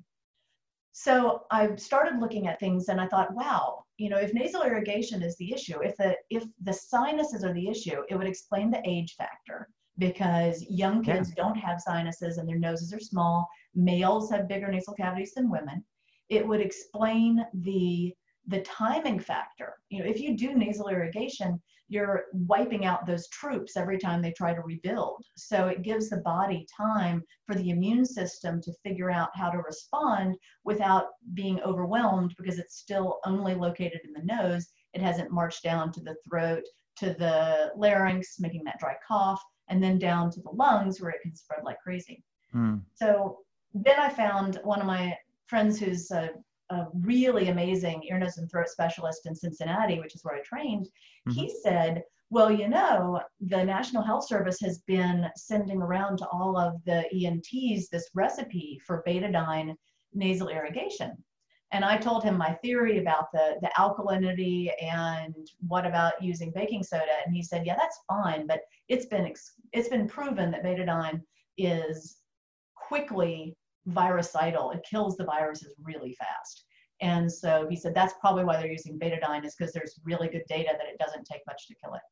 So 0.93 1.43
I 1.51 1.77
started 1.77 2.19
looking 2.19 2.49
at 2.49 2.59
things 2.59 2.89
and 2.89 3.01
I 3.01 3.07
thought, 3.07 3.35
wow, 3.35 3.85
you 3.99 4.09
know, 4.09 4.17
if 4.17 4.33
nasal 4.35 4.63
irrigation 4.63 5.23
is 5.23 5.37
the 5.37 5.53
issue, 5.53 5.81
if 5.81 5.97
the 5.97 6.17
if 6.31 6.45
the 6.63 6.73
sinuses 6.73 7.45
are 7.45 7.53
the 7.53 7.69
issue, 7.69 8.03
it 8.09 8.17
would 8.17 8.27
explain 8.27 8.71
the 8.71 8.83
age 8.85 9.15
factor 9.17 9.69
because 9.99 10.65
young 10.69 11.05
Yeah. 11.05 11.17
kids 11.17 11.33
don't 11.35 11.57
have 11.57 11.81
sinuses 11.81 12.39
and 12.39 12.49
their 12.49 12.59
noses 12.59 12.93
are 12.93 13.01
small. 13.01 13.47
Males 13.75 14.31
have 14.31 14.49
bigger 14.49 14.71
nasal 14.71 14.95
cavities 14.95 15.35
than 15.35 15.51
women. 15.51 15.85
It 16.31 16.47
would 16.47 16.61
explain 16.61 17.45
the 17.55 18.15
the 18.49 18.63
timing 18.63 19.21
factor. 19.21 19.75
You 19.91 20.03
know, 20.03 20.11
if 20.11 20.21
you 20.21 20.37
do 20.37 20.55
nasal 20.55 20.89
irrigation, 20.89 21.61
you're 21.89 22.25
wiping 22.33 22.85
out 22.85 23.07
those 23.07 23.29
troops 23.29 23.77
every 23.77 23.99
time 23.99 24.21
they 24.21 24.33
try 24.33 24.55
to 24.55 24.61
rebuild. 24.61 25.23
So 25.37 25.69
it 25.69 25.83
gives 25.83 26.11
the 26.11 26.19
body 26.19 26.67
time 26.77 27.23
for 27.47 27.55
the 27.55 27.71
immune 27.71 28.05
system 28.05 28.61
to 28.63 28.73
figure 28.83 29.11
out 29.11 29.31
how 29.35 29.51
to 29.51 29.59
respond 29.59 30.37
without 30.65 31.07
being 31.35 31.61
overwhelmed 31.61 32.35
because 32.37 32.59
it's 32.59 32.77
still 32.77 33.21
only 33.25 33.55
located 33.55 34.01
in 34.05 34.13
the 34.13 34.35
nose. 34.35 34.67
It 34.93 35.01
hasn't 35.01 35.31
marched 35.31 35.63
down 35.63 35.93
to 35.93 36.01
the 36.01 36.17
throat, 36.29 36.65
to 36.97 37.15
the 37.15 37.73
larynx, 37.77 38.39
making 38.39 38.65
that 38.65 38.79
dry 38.79 38.97
cough, 39.07 39.43
and 39.69 39.83
then 39.83 39.99
down 39.99 40.31
to 40.33 40.41
the 40.41 40.51
lungs 40.51 41.01
where 41.01 41.11
it 41.11 41.23
can 41.23 41.35
spread 41.35 41.61
like 41.65 41.79
crazy. 41.81 42.23
Mm. 42.55 42.83
So 42.95 43.39
then 43.75 43.99
I 43.99 44.09
found 44.09 44.61
one 44.63 44.81
of 44.81 44.87
my 44.87 45.17
friends 45.47 45.79
who's 45.79 46.11
a 46.11 46.31
a 46.71 46.87
really 46.93 47.49
amazing 47.49 48.03
ear, 48.09 48.19
nose, 48.19 48.39
and 48.39 48.51
throat 48.51 48.69
specialist 48.69 49.27
in 49.27 49.35
Cincinnati, 49.35 49.99
which 49.99 50.15
is 50.15 50.23
where 50.23 50.37
I 50.37 50.41
trained, 50.41 50.87
mm-hmm. 50.87 51.33
he 51.33 51.55
said, 51.63 52.03
well, 52.31 52.51
you 52.51 52.69
know, 52.69 53.23
the 53.41 53.65
National 53.65 54.03
Health 54.03 54.27
Service 54.27 54.61
has 54.61 54.81
been 54.81 55.27
sending 55.37 55.81
around 55.81 56.19
to 56.19 56.29
all 56.29 56.59
of 56.59 56.75
the 56.85 57.05
ENTs 57.15 57.89
this 57.89 58.11
recipe 58.15 58.81
for 58.87 59.03
betadine 59.07 59.75
nasal 60.13 60.49
irrigation. 60.49 61.17
And 61.71 61.85
I 61.85 61.99
told 61.99 62.25
him 62.25 62.37
my 62.37 62.55
theory 62.55 62.99
about 62.99 63.31
the, 63.33 63.57
the 63.61 63.71
alkalinity 63.79 64.71
and 64.83 65.35
what 65.67 65.87
about 65.87 66.23
using 66.23 66.51
baking 66.55 66.83
soda. 66.83 67.13
And 67.25 67.35
he 67.35 67.43
said, 67.43 67.67
yeah, 67.67 67.77
that's 67.77 68.01
fine, 68.09 68.47
but 68.47 68.61
it's 68.89 69.07
been, 69.07 69.33
it's 69.73 69.89
been 69.89 70.09
proven 70.09 70.51
that 70.51 70.65
betadine 70.65 71.21
is 71.59 72.19
quickly 72.75 73.55
virucidal. 73.89 74.71
It 74.73 74.87
kills 74.89 75.17
the 75.17 75.25
viruses 75.25 75.75
really 75.83 76.15
fast. 76.15 76.65
And 77.01 77.31
so 77.31 77.67
he 77.69 77.77
said 77.77 77.95
that's 77.95 78.15
probably 78.21 78.45
why 78.45 78.57
they're 78.57 78.71
using 78.71 78.99
betadine 78.99 79.45
is 79.45 79.55
because 79.55 79.73
there's 79.73 80.01
really 80.05 80.29
good 80.29 80.43
data 80.49 80.71
that 80.73 80.89
it 80.89 80.99
doesn't 80.99 81.25
take 81.25 81.43
much 81.47 81.67
to 81.69 81.75
kill 81.83 81.95
it. 81.95 82.03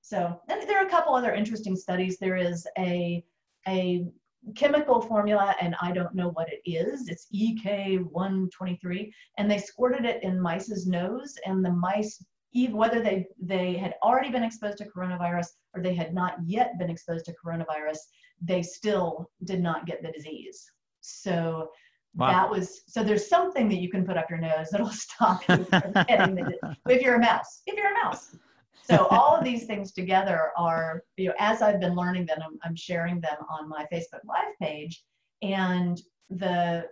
So 0.00 0.40
and 0.48 0.68
there 0.68 0.82
are 0.82 0.86
a 0.86 0.90
couple 0.90 1.14
other 1.14 1.32
interesting 1.32 1.76
studies. 1.76 2.18
There 2.18 2.36
is 2.36 2.66
a, 2.78 3.24
a 3.68 4.06
chemical 4.54 5.00
formula, 5.00 5.54
and 5.60 5.74
I 5.80 5.92
don't 5.92 6.14
know 6.14 6.30
what 6.30 6.48
it 6.52 6.60
is. 6.68 7.08
It's 7.08 7.26
EK123, 7.34 9.10
and 9.38 9.50
they 9.50 9.58
squirted 9.58 10.04
it 10.04 10.22
in 10.22 10.40
mice's 10.40 10.86
nose, 10.86 11.34
and 11.46 11.64
the 11.64 11.72
mice, 11.72 12.22
even 12.52 12.76
whether 12.76 13.02
they, 13.02 13.26
they 13.40 13.74
had 13.74 13.94
already 14.02 14.30
been 14.30 14.44
exposed 14.44 14.78
to 14.78 14.88
coronavirus 14.88 15.48
or 15.74 15.82
they 15.82 15.94
had 15.94 16.14
not 16.14 16.36
yet 16.44 16.78
been 16.78 16.90
exposed 16.90 17.24
to 17.26 17.34
coronavirus, 17.44 17.98
they 18.42 18.62
still 18.62 19.30
did 19.44 19.60
not 19.62 19.86
get 19.86 20.02
the 20.02 20.12
disease. 20.12 20.70
So 21.04 21.70
wow. 22.14 22.30
that 22.30 22.50
was 22.50 22.82
so 22.86 23.04
there's 23.04 23.28
something 23.28 23.68
that 23.68 23.76
you 23.76 23.90
can 23.90 24.06
put 24.06 24.16
up 24.16 24.30
your 24.30 24.38
nose 24.38 24.68
that'll 24.70 24.88
stop 25.06 25.46
you 25.48 25.64
from 25.64 25.92
getting 26.08 26.34
the 26.34 26.76
if 26.88 27.02
you're 27.02 27.16
a 27.16 27.20
mouse. 27.20 27.62
If 27.66 27.76
you're 27.76 27.92
a 27.92 28.04
mouse. 28.04 28.34
So 28.82 29.06
all 29.10 29.34
of 29.34 29.44
these 29.44 29.64
things 29.64 29.92
together 29.92 30.50
are, 30.58 31.04
you 31.16 31.28
know, 31.28 31.34
as 31.38 31.62
I've 31.62 31.80
been 31.80 31.94
learning 31.94 32.26
them, 32.26 32.38
I'm, 32.44 32.58
I'm 32.62 32.76
sharing 32.76 33.18
them 33.18 33.36
on 33.48 33.66
my 33.66 33.86
Facebook 33.90 34.20
Live 34.26 34.52
page. 34.60 35.02
And 35.42 36.00
the 36.30 36.86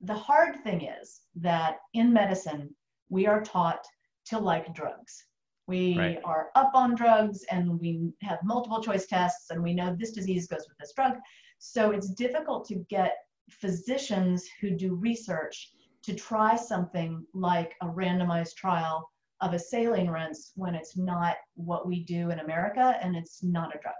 the 0.00 0.14
hard 0.14 0.56
thing 0.64 0.82
is 0.82 1.20
that 1.36 1.78
in 1.94 2.12
medicine, 2.12 2.74
we 3.10 3.26
are 3.26 3.42
taught 3.42 3.84
to 4.26 4.38
like 4.38 4.74
drugs. 4.74 5.24
We 5.68 5.96
right. 5.96 6.20
are 6.24 6.48
up 6.56 6.72
on 6.74 6.96
drugs 6.96 7.44
and 7.50 7.78
we 7.78 8.12
have 8.22 8.40
multiple 8.42 8.82
choice 8.82 9.06
tests 9.06 9.50
and 9.50 9.62
we 9.62 9.74
know 9.74 9.94
this 9.96 10.10
disease 10.10 10.48
goes 10.48 10.66
with 10.68 10.76
this 10.78 10.92
drug. 10.94 11.14
So 11.58 11.92
it's 11.92 12.10
difficult 12.10 12.66
to 12.68 12.84
get 12.90 13.14
physicians 13.60 14.48
who 14.60 14.70
do 14.70 14.94
research 14.94 15.72
to 16.02 16.14
try 16.14 16.56
something 16.56 17.24
like 17.32 17.74
a 17.80 17.86
randomized 17.86 18.54
trial 18.56 19.08
of 19.40 19.54
a 19.54 19.58
saline 19.58 20.08
rinse 20.08 20.52
when 20.56 20.74
it's 20.74 20.96
not 20.96 21.36
what 21.54 21.86
we 21.86 22.04
do 22.04 22.30
in 22.30 22.40
America 22.40 22.98
and 23.02 23.16
it's 23.16 23.42
not 23.42 23.74
a 23.74 23.78
drug. 23.78 23.94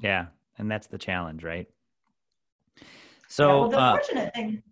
Yeah, 0.00 0.26
and 0.58 0.70
that's 0.70 0.86
the 0.86 0.98
challenge, 0.98 1.44
right? 1.44 1.66
So 3.28 3.46
yeah, 3.46 3.54
well, 3.54 3.68
the 3.68 3.78
uh, 3.78 3.92
fortunate 3.92 4.34
thing, 4.34 4.62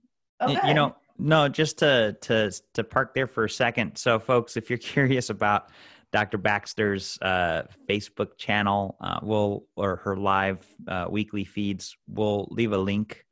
oh, 0.40 0.66
you 0.66 0.74
know, 0.74 0.96
no, 1.18 1.48
just 1.48 1.78
to 1.78 2.16
to 2.22 2.50
to 2.74 2.84
park 2.84 3.14
there 3.14 3.26
for 3.26 3.44
a 3.44 3.50
second. 3.50 3.96
So, 3.96 4.18
folks, 4.18 4.56
if 4.56 4.70
you're 4.70 4.78
curious 4.94 5.30
about 5.30 5.70
Dr. 6.12 6.38
Baxter's 6.38 7.18
uh, 7.20 7.64
Facebook 7.88 8.38
channel, 8.38 8.96
uh, 9.00 9.20
will 9.22 9.66
or 9.76 9.96
her 9.96 10.16
live 10.16 10.66
uh, 10.86 11.06
weekly 11.10 11.44
feeds, 11.44 11.96
we'll 12.08 12.48
leave 12.50 12.72
a 12.72 12.78
link 12.78 13.24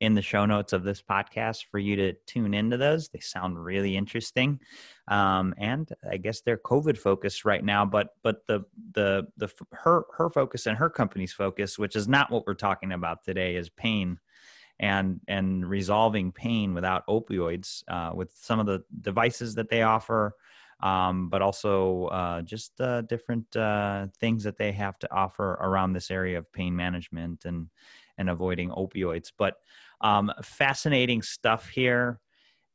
in 0.00 0.14
the 0.14 0.22
show 0.22 0.46
notes 0.46 0.72
of 0.72 0.84
this 0.84 1.02
podcast 1.02 1.64
for 1.70 1.78
you 1.78 1.96
to 1.96 2.12
tune 2.26 2.54
into 2.54 2.76
those. 2.76 3.08
They 3.08 3.20
sound 3.20 3.62
really 3.62 3.96
interesting, 3.96 4.60
um, 5.08 5.54
and 5.58 5.88
I 6.08 6.16
guess 6.16 6.40
they're 6.40 6.58
COVID 6.58 6.96
focused 6.96 7.44
right 7.44 7.64
now. 7.64 7.84
But 7.84 8.10
but 8.22 8.46
the 8.46 8.64
the 8.92 9.26
the 9.36 9.48
her 9.72 10.04
her 10.16 10.30
focus 10.30 10.66
and 10.66 10.76
her 10.76 10.90
company's 10.90 11.32
focus, 11.32 11.78
which 11.78 11.96
is 11.96 12.08
not 12.08 12.30
what 12.30 12.46
we're 12.46 12.54
talking 12.54 12.92
about 12.92 13.24
today, 13.24 13.56
is 13.56 13.70
pain 13.70 14.18
and 14.80 15.20
and 15.26 15.68
resolving 15.68 16.30
pain 16.30 16.74
without 16.74 17.06
opioids 17.08 17.82
uh, 17.88 18.12
with 18.14 18.30
some 18.40 18.60
of 18.60 18.66
the 18.66 18.84
devices 19.00 19.54
that 19.56 19.68
they 19.68 19.82
offer. 19.82 20.34
Um, 20.80 21.28
but 21.28 21.42
also 21.42 22.04
uh, 22.04 22.42
just 22.42 22.80
uh, 22.80 23.00
different 23.00 23.56
uh, 23.56 24.06
things 24.20 24.44
that 24.44 24.58
they 24.58 24.70
have 24.70 24.96
to 25.00 25.12
offer 25.12 25.54
around 25.54 25.92
this 25.92 26.08
area 26.08 26.38
of 26.38 26.52
pain 26.52 26.76
management 26.76 27.46
and 27.46 27.68
and 28.16 28.30
avoiding 28.30 28.70
opioids. 28.70 29.32
But 29.36 29.56
um, 30.00 30.32
fascinating 30.42 31.22
stuff 31.22 31.68
here. 31.68 32.20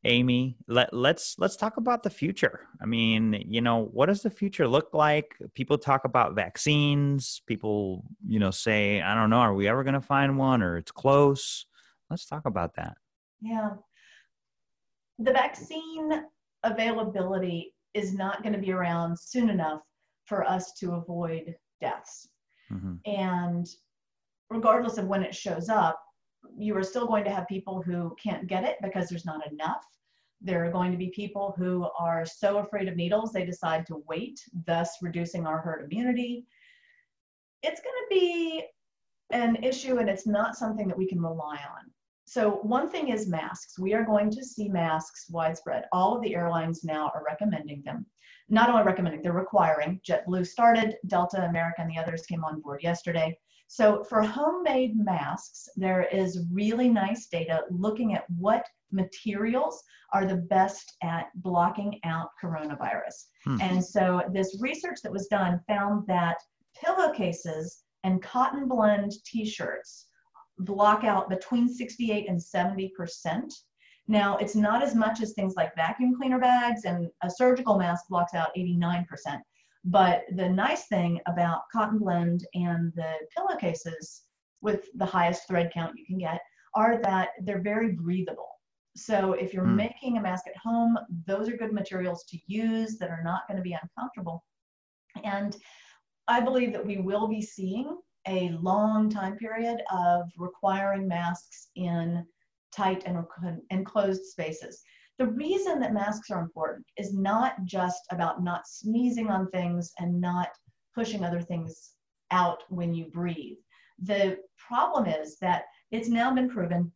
Amy, 0.05 0.57
let, 0.67 0.93
let's 0.93 1.35
let's 1.39 1.55
talk 1.55 1.77
about 1.77 2.03
the 2.03 2.09
future. 2.09 2.67
I 2.81 2.85
mean, 2.85 3.41
you 3.47 3.61
know, 3.61 3.85
what 3.93 4.07
does 4.07 4.21
the 4.21 4.29
future 4.29 4.67
look 4.67 4.89
like? 4.93 5.33
People 5.53 5.77
talk 5.77 6.03
about 6.03 6.35
vaccines. 6.35 7.41
People, 7.47 8.03
you 8.27 8.37
know, 8.37 8.51
say, 8.51 9.01
I 9.01 9.15
don't 9.15 9.29
know, 9.29 9.37
are 9.37 9.53
we 9.53 9.69
ever 9.69 9.83
going 9.83 9.93
to 9.93 10.01
find 10.01 10.37
one 10.37 10.61
or 10.61 10.75
it's 10.75 10.91
close? 10.91 11.65
Let's 12.09 12.25
talk 12.25 12.45
about 12.45 12.75
that. 12.75 12.97
Yeah. 13.39 13.71
The 15.19 15.31
vaccine 15.31 16.25
availability 16.63 17.73
is 17.93 18.13
not 18.13 18.43
going 18.43 18.53
to 18.53 18.59
be 18.59 18.71
around 18.71 19.17
soon 19.17 19.49
enough 19.49 19.81
for 20.25 20.43
us 20.43 20.73
to 20.79 20.93
avoid 20.93 21.55
deaths. 21.79 22.27
Mm-hmm. 22.71 22.95
And 23.05 23.67
regardless 24.49 24.97
of 24.97 25.07
when 25.07 25.23
it 25.23 25.35
shows 25.35 25.69
up, 25.69 26.01
you 26.57 26.75
are 26.75 26.83
still 26.83 27.07
going 27.07 27.23
to 27.23 27.31
have 27.31 27.47
people 27.47 27.81
who 27.81 28.15
can't 28.21 28.47
get 28.47 28.63
it 28.63 28.77
because 28.81 29.09
there's 29.09 29.25
not 29.25 29.49
enough. 29.51 29.83
There 30.41 30.65
are 30.65 30.71
going 30.71 30.91
to 30.91 30.97
be 30.97 31.09
people 31.09 31.53
who 31.57 31.87
are 31.97 32.25
so 32.25 32.57
afraid 32.57 32.87
of 32.87 32.95
needles 32.95 33.31
they 33.31 33.45
decide 33.45 33.85
to 33.87 34.03
wait, 34.07 34.39
thus 34.65 34.97
reducing 35.01 35.45
our 35.45 35.59
herd 35.59 35.85
immunity. 35.85 36.45
It's 37.61 37.81
going 37.81 37.95
to 37.95 38.07
be 38.09 38.63
an 39.31 39.63
issue 39.63 39.97
and 39.97 40.09
it's 40.09 40.27
not 40.27 40.55
something 40.55 40.87
that 40.87 40.97
we 40.97 41.07
can 41.07 41.21
rely 41.21 41.55
on. 41.55 41.91
So, 42.25 42.59
one 42.61 42.89
thing 42.89 43.09
is 43.09 43.27
masks. 43.27 43.77
We 43.77 43.93
are 43.93 44.05
going 44.05 44.31
to 44.31 44.43
see 44.43 44.69
masks 44.69 45.27
widespread. 45.29 45.85
All 45.91 46.15
of 46.15 46.21
the 46.21 46.35
airlines 46.35 46.83
now 46.83 47.11
are 47.13 47.23
recommending 47.25 47.81
them. 47.83 48.05
Not 48.49 48.69
only 48.69 48.83
recommending, 48.83 49.21
they're 49.21 49.33
requiring. 49.33 49.99
JetBlue 50.07 50.47
started, 50.47 50.95
Delta, 51.07 51.45
America, 51.45 51.81
and 51.81 51.89
the 51.89 51.97
others 51.97 52.25
came 52.25 52.43
on 52.43 52.61
board 52.61 52.81
yesterday. 52.81 53.37
So 53.73 54.03
for 54.03 54.21
homemade 54.21 54.95
masks, 54.95 55.67
there 55.75 56.03
is 56.03 56.45
really 56.51 56.89
nice 56.89 57.25
data 57.25 57.63
looking 57.71 58.13
at 58.13 58.29
what 58.29 58.63
materials 58.91 59.83
are 60.13 60.27
the 60.27 60.45
best 60.47 60.95
at 61.01 61.29
blocking 61.37 61.99
out 62.03 62.29
coronavirus. 62.39 63.29
Hmm. 63.43 63.57
And 63.61 63.83
so 63.83 64.29
this 64.31 64.59
research 64.61 64.99
that 65.01 65.11
was 65.11 65.25
done 65.25 65.59
found 65.67 66.05
that 66.05 66.37
pillowcases 66.79 67.81
and 68.03 68.21
cotton 68.21 68.67
blend 68.67 69.13
t-shirts 69.25 70.05
block 70.59 71.03
out 71.03 71.27
between 71.27 71.67
68 71.67 72.29
and 72.29 72.39
70 72.39 72.89
percent. 72.89 73.51
Now, 74.07 74.37
it's 74.37 74.55
not 74.55 74.83
as 74.83 74.93
much 74.93 75.19
as 75.19 75.33
things 75.33 75.55
like 75.55 75.75
vacuum 75.75 76.15
cleaner 76.15 76.37
bags 76.37 76.85
and 76.85 77.09
a 77.23 77.29
surgical 77.31 77.79
mask 77.79 78.05
blocks 78.07 78.35
out 78.35 78.51
89 78.55 79.05
percent. 79.05 79.41
But 79.85 80.23
the 80.35 80.47
nice 80.47 80.87
thing 80.87 81.19
about 81.27 81.63
cotton 81.71 81.99
blend 81.99 82.45
and 82.53 82.93
the 82.95 83.15
pillowcases 83.35 84.23
with 84.61 84.87
the 84.95 85.05
highest 85.05 85.47
thread 85.47 85.71
count 85.73 85.97
you 85.97 86.05
can 86.05 86.17
get 86.17 86.39
are 86.73 86.97
that 87.03 87.29
they're 87.41 87.61
very 87.61 87.91
breathable. 87.91 88.49
So 88.95 89.33
if 89.33 89.53
you're 89.53 89.65
mm. 89.65 89.75
making 89.75 90.17
a 90.17 90.21
mask 90.21 90.45
at 90.47 90.57
home, 90.57 90.97
those 91.27 91.49
are 91.49 91.57
good 91.57 91.73
materials 91.73 92.23
to 92.29 92.37
use 92.47 92.97
that 92.99 93.09
are 93.09 93.23
not 93.23 93.47
going 93.47 93.57
to 93.57 93.63
be 93.63 93.75
uncomfortable. 93.81 94.43
And 95.23 95.55
I 96.27 96.39
believe 96.39 96.71
that 96.73 96.85
we 96.85 96.97
will 96.97 97.27
be 97.27 97.41
seeing 97.41 97.97
a 98.27 98.51
long 98.61 99.09
time 99.09 99.35
period 99.35 99.81
of 99.91 100.29
requiring 100.37 101.07
masks 101.07 101.67
in 101.75 102.25
tight 102.73 103.03
and 103.05 103.17
enclosed 103.69 104.23
spaces. 104.25 104.81
The 105.19 105.27
reason 105.27 105.79
that 105.79 105.93
masks 105.93 106.31
are 106.31 106.41
important 106.41 106.85
is 106.97 107.13
not 107.13 107.63
just 107.65 108.01
about 108.11 108.43
not 108.43 108.67
sneezing 108.67 109.29
on 109.29 109.49
things 109.49 109.91
and 109.99 110.19
not 110.19 110.49
pushing 110.95 111.23
other 111.23 111.41
things 111.41 111.93
out 112.31 112.63
when 112.69 112.93
you 112.93 113.05
breathe. 113.05 113.57
The 114.01 114.39
problem 114.57 115.05
is 115.05 115.37
that 115.39 115.65
it's 115.91 116.09
now 116.09 116.33
been 116.33 116.49
proven, 116.49 116.91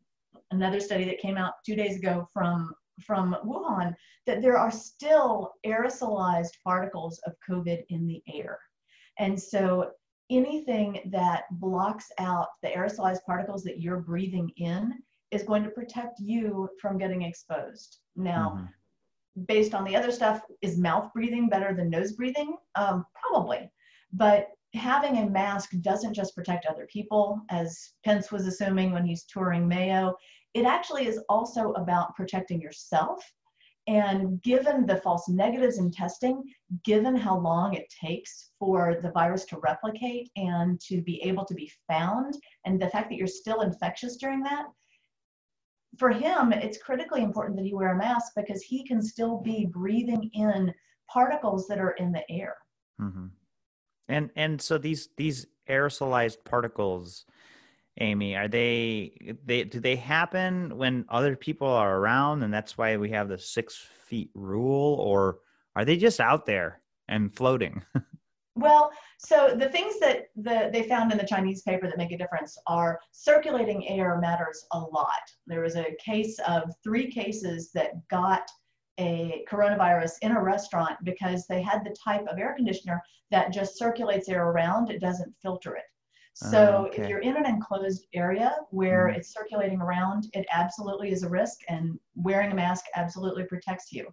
another 0.51 0.79
study 0.79 1.03
that 1.05 1.19
came 1.19 1.37
out 1.37 1.53
two 1.65 1.75
days 1.75 1.97
ago 1.97 2.27
from 2.33 2.73
from 3.05 3.35
Wuhan 3.45 3.93
that 4.25 4.41
there 4.41 4.57
are 4.57 4.71
still 4.71 5.53
aerosolized 5.65 6.53
particles 6.63 7.19
of 7.27 7.35
COVID 7.47 7.83
in 7.89 8.07
the 8.07 8.23
air. 8.33 8.59
And 9.19 9.39
so 9.39 9.91
anything 10.29 11.01
that 11.11 11.43
blocks 11.51 12.11
out 12.17 12.47
the 12.61 12.69
aerosolized 12.69 13.23
particles 13.25 13.63
that 13.63 13.79
you're 13.79 14.01
breathing 14.01 14.51
in 14.57 14.93
is 15.31 15.43
going 15.43 15.63
to 15.63 15.69
protect 15.69 16.19
you 16.19 16.69
from 16.81 16.97
getting 16.97 17.23
exposed. 17.23 17.99
Now, 18.15 18.55
mm-hmm. 18.55 19.43
based 19.45 19.73
on 19.73 19.83
the 19.83 19.95
other 19.95 20.11
stuff, 20.11 20.41
is 20.61 20.77
mouth 20.77 21.11
breathing 21.13 21.49
better 21.49 21.73
than 21.73 21.89
nose 21.89 22.13
breathing? 22.13 22.55
Um, 22.75 23.05
probably. 23.13 23.69
But 24.13 24.49
having 24.73 25.17
a 25.17 25.29
mask 25.29 25.71
doesn't 25.81 26.13
just 26.13 26.35
protect 26.35 26.65
other 26.65 26.87
people, 26.87 27.41
as 27.49 27.93
Pence 28.05 28.31
was 28.31 28.47
assuming 28.47 28.91
when 28.91 29.05
he's 29.05 29.23
touring 29.25 29.67
Mayo. 29.67 30.15
It 30.53 30.65
actually 30.65 31.07
is 31.07 31.19
also 31.29 31.73
about 31.73 32.15
protecting 32.15 32.61
yourself. 32.61 33.23
And 33.87 34.41
given 34.41 34.85
the 34.85 34.97
false 34.97 35.29
negatives 35.29 35.77
in 35.77 35.91
testing, 35.91 36.43
given 36.83 37.15
how 37.15 37.37
long 37.37 37.73
it 37.73 37.93
takes 38.01 38.49
for 38.59 38.99
the 39.01 39.11
virus 39.11 39.45
to 39.45 39.59
replicate 39.59 40.29
and 40.35 40.79
to 40.81 41.01
be 41.01 41.21
able 41.23 41.45
to 41.45 41.53
be 41.53 41.71
found, 41.87 42.35
and 42.65 42.81
the 42.81 42.89
fact 42.89 43.09
that 43.09 43.15
you're 43.15 43.27
still 43.27 43.61
infectious 43.61 44.17
during 44.17 44.43
that, 44.43 44.65
for 45.97 46.09
him, 46.09 46.53
it's 46.53 46.77
critically 46.77 47.23
important 47.23 47.57
that 47.57 47.65
he 47.65 47.73
wear 47.73 47.93
a 47.93 47.97
mask 47.97 48.33
because 48.35 48.61
he 48.61 48.85
can 48.85 49.01
still 49.01 49.41
be 49.41 49.65
breathing 49.65 50.29
in 50.33 50.73
particles 51.07 51.67
that 51.67 51.79
are 51.79 51.91
in 51.91 52.11
the 52.11 52.23
air. 52.29 52.55
Mm-hmm. 53.01 53.27
And 54.09 54.29
and 54.35 54.61
so 54.61 54.77
these 54.77 55.09
these 55.17 55.47
aerosolized 55.69 56.43
particles, 56.45 57.25
Amy, 57.99 58.35
are 58.35 58.47
they 58.47 59.35
they 59.45 59.63
do 59.63 59.79
they 59.79 59.95
happen 59.95 60.77
when 60.77 61.05
other 61.09 61.35
people 61.35 61.67
are 61.67 61.97
around, 61.97 62.43
and 62.43 62.53
that's 62.53 62.77
why 62.77 62.97
we 62.97 63.09
have 63.11 63.27
the 63.27 63.37
six 63.37 63.75
feet 64.07 64.29
rule, 64.33 64.95
or 64.95 65.39
are 65.75 65.85
they 65.85 65.97
just 65.97 66.19
out 66.19 66.45
there 66.45 66.81
and 67.07 67.35
floating? 67.35 67.83
Well, 68.57 68.91
so 69.19 69.55
the 69.57 69.69
things 69.69 69.99
that 69.99 70.29
the, 70.35 70.69
they 70.71 70.83
found 70.83 71.11
in 71.11 71.17
the 71.17 71.25
Chinese 71.25 71.61
paper 71.61 71.87
that 71.87 71.97
make 71.97 72.11
a 72.11 72.17
difference 72.17 72.57
are 72.67 72.99
circulating 73.11 73.87
air 73.87 74.17
matters 74.19 74.65
a 74.71 74.79
lot. 74.79 75.21
There 75.45 75.61
was 75.61 75.75
a 75.75 75.95
case 76.03 76.39
of 76.47 76.71
three 76.83 77.11
cases 77.11 77.71
that 77.73 78.07
got 78.09 78.49
a 78.99 79.45
coronavirus 79.49 80.13
in 80.21 80.31
a 80.31 80.41
restaurant 80.41 80.97
because 81.03 81.45
they 81.45 81.61
had 81.61 81.83
the 81.83 81.95
type 82.03 82.25
of 82.27 82.39
air 82.39 82.55
conditioner 82.55 83.01
that 83.29 83.53
just 83.53 83.77
circulates 83.77 84.29
air 84.29 84.49
around, 84.49 84.89
it 84.89 84.99
doesn't 84.99 85.35
filter 85.41 85.75
it. 85.75 85.83
So 86.33 86.85
okay. 86.87 87.01
if 87.01 87.09
you're 87.09 87.19
in 87.19 87.35
an 87.35 87.47
enclosed 87.47 88.05
area 88.13 88.55
where 88.69 89.07
mm-hmm. 89.07 89.17
it's 89.17 89.33
circulating 89.33 89.81
around, 89.81 90.27
it 90.33 90.45
absolutely 90.51 91.11
is 91.11 91.23
a 91.23 91.29
risk, 91.29 91.61
and 91.67 91.99
wearing 92.15 92.51
a 92.51 92.55
mask 92.55 92.85
absolutely 92.95 93.45
protects 93.45 93.91
you. 93.91 94.07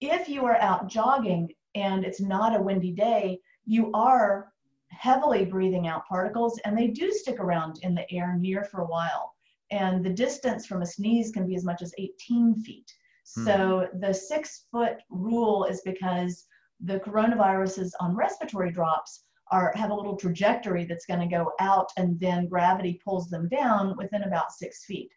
If 0.00 0.28
you 0.28 0.44
are 0.44 0.56
out 0.58 0.88
jogging 0.88 1.52
and 1.74 2.04
it's 2.04 2.20
not 2.20 2.56
a 2.56 2.62
windy 2.62 2.92
day, 2.92 3.40
you 3.64 3.90
are 3.92 4.52
heavily 4.88 5.44
breathing 5.44 5.86
out 5.86 6.06
particles, 6.06 6.58
and 6.64 6.76
they 6.76 6.88
do 6.88 7.10
stick 7.12 7.38
around 7.38 7.78
in 7.82 7.94
the 7.94 8.10
air 8.12 8.36
near 8.38 8.64
for 8.64 8.80
a 8.80 8.86
while. 8.86 9.34
And 9.70 10.04
the 10.04 10.10
distance 10.10 10.66
from 10.66 10.82
a 10.82 10.86
sneeze 10.86 11.30
can 11.30 11.46
be 11.46 11.54
as 11.54 11.64
much 11.64 11.80
as 11.80 11.94
18 11.96 12.56
feet. 12.56 12.92
Hmm. 13.34 13.44
So 13.44 13.88
the 14.00 14.12
six 14.12 14.66
foot 14.70 14.98
rule 15.08 15.64
is 15.64 15.80
because 15.82 16.46
the 16.80 16.98
coronaviruses 17.00 17.92
on 18.00 18.16
respiratory 18.16 18.72
drops 18.72 19.24
are 19.50 19.72
have 19.74 19.90
a 19.90 19.94
little 19.94 20.16
trajectory 20.16 20.84
that's 20.84 21.06
going 21.06 21.20
to 21.20 21.26
go 21.26 21.52
out 21.60 21.90
and 21.96 22.18
then 22.20 22.48
gravity 22.48 23.00
pulls 23.04 23.28
them 23.28 23.48
down 23.48 23.96
within 23.96 24.22
about 24.22 24.52
six 24.52 24.84
feet. 24.84 25.10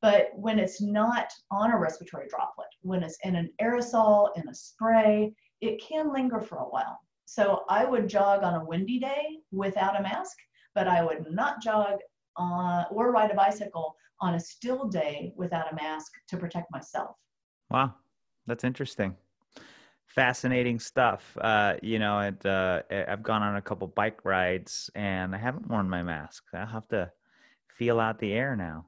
But 0.00 0.30
when 0.34 0.58
it's 0.58 0.80
not 0.80 1.32
on 1.50 1.70
a 1.70 1.78
respiratory 1.78 2.28
droplet, 2.28 2.68
when 2.80 3.02
it's 3.02 3.18
in 3.24 3.36
an 3.36 3.50
aerosol, 3.60 4.30
in 4.36 4.48
a 4.48 4.54
spray, 4.54 5.32
it 5.60 5.80
can 5.80 6.12
linger 6.12 6.40
for 6.40 6.58
a 6.58 6.68
while. 6.68 6.98
So 7.32 7.62
I 7.70 7.86
would 7.86 8.10
jog 8.10 8.42
on 8.42 8.52
a 8.52 8.62
windy 8.62 8.98
day 8.98 9.38
without 9.52 9.98
a 9.98 10.02
mask, 10.02 10.36
but 10.74 10.86
I 10.86 11.02
would 11.02 11.24
not 11.30 11.62
jog 11.62 11.98
on, 12.36 12.84
or 12.90 13.10
ride 13.10 13.30
a 13.30 13.34
bicycle 13.34 13.96
on 14.20 14.34
a 14.34 14.40
still 14.40 14.86
day 14.86 15.32
without 15.34 15.72
a 15.72 15.74
mask 15.74 16.12
to 16.28 16.36
protect 16.36 16.70
myself. 16.70 17.16
Wow, 17.70 17.94
that's 18.46 18.64
interesting. 18.64 19.16
Fascinating 20.04 20.78
stuff. 20.78 21.34
Uh, 21.40 21.76
you 21.82 21.98
know, 21.98 22.20
it, 22.20 22.44
uh, 22.44 22.82
I've 22.90 23.22
gone 23.22 23.42
on 23.42 23.56
a 23.56 23.62
couple 23.62 23.86
bike 23.86 24.26
rides 24.26 24.90
and 24.94 25.34
I 25.34 25.38
haven't 25.38 25.70
worn 25.70 25.88
my 25.88 26.02
mask. 26.02 26.44
I'll 26.52 26.66
have 26.66 26.86
to 26.88 27.10
feel 27.78 27.98
out 27.98 28.18
the 28.18 28.34
air 28.34 28.56
now. 28.56 28.84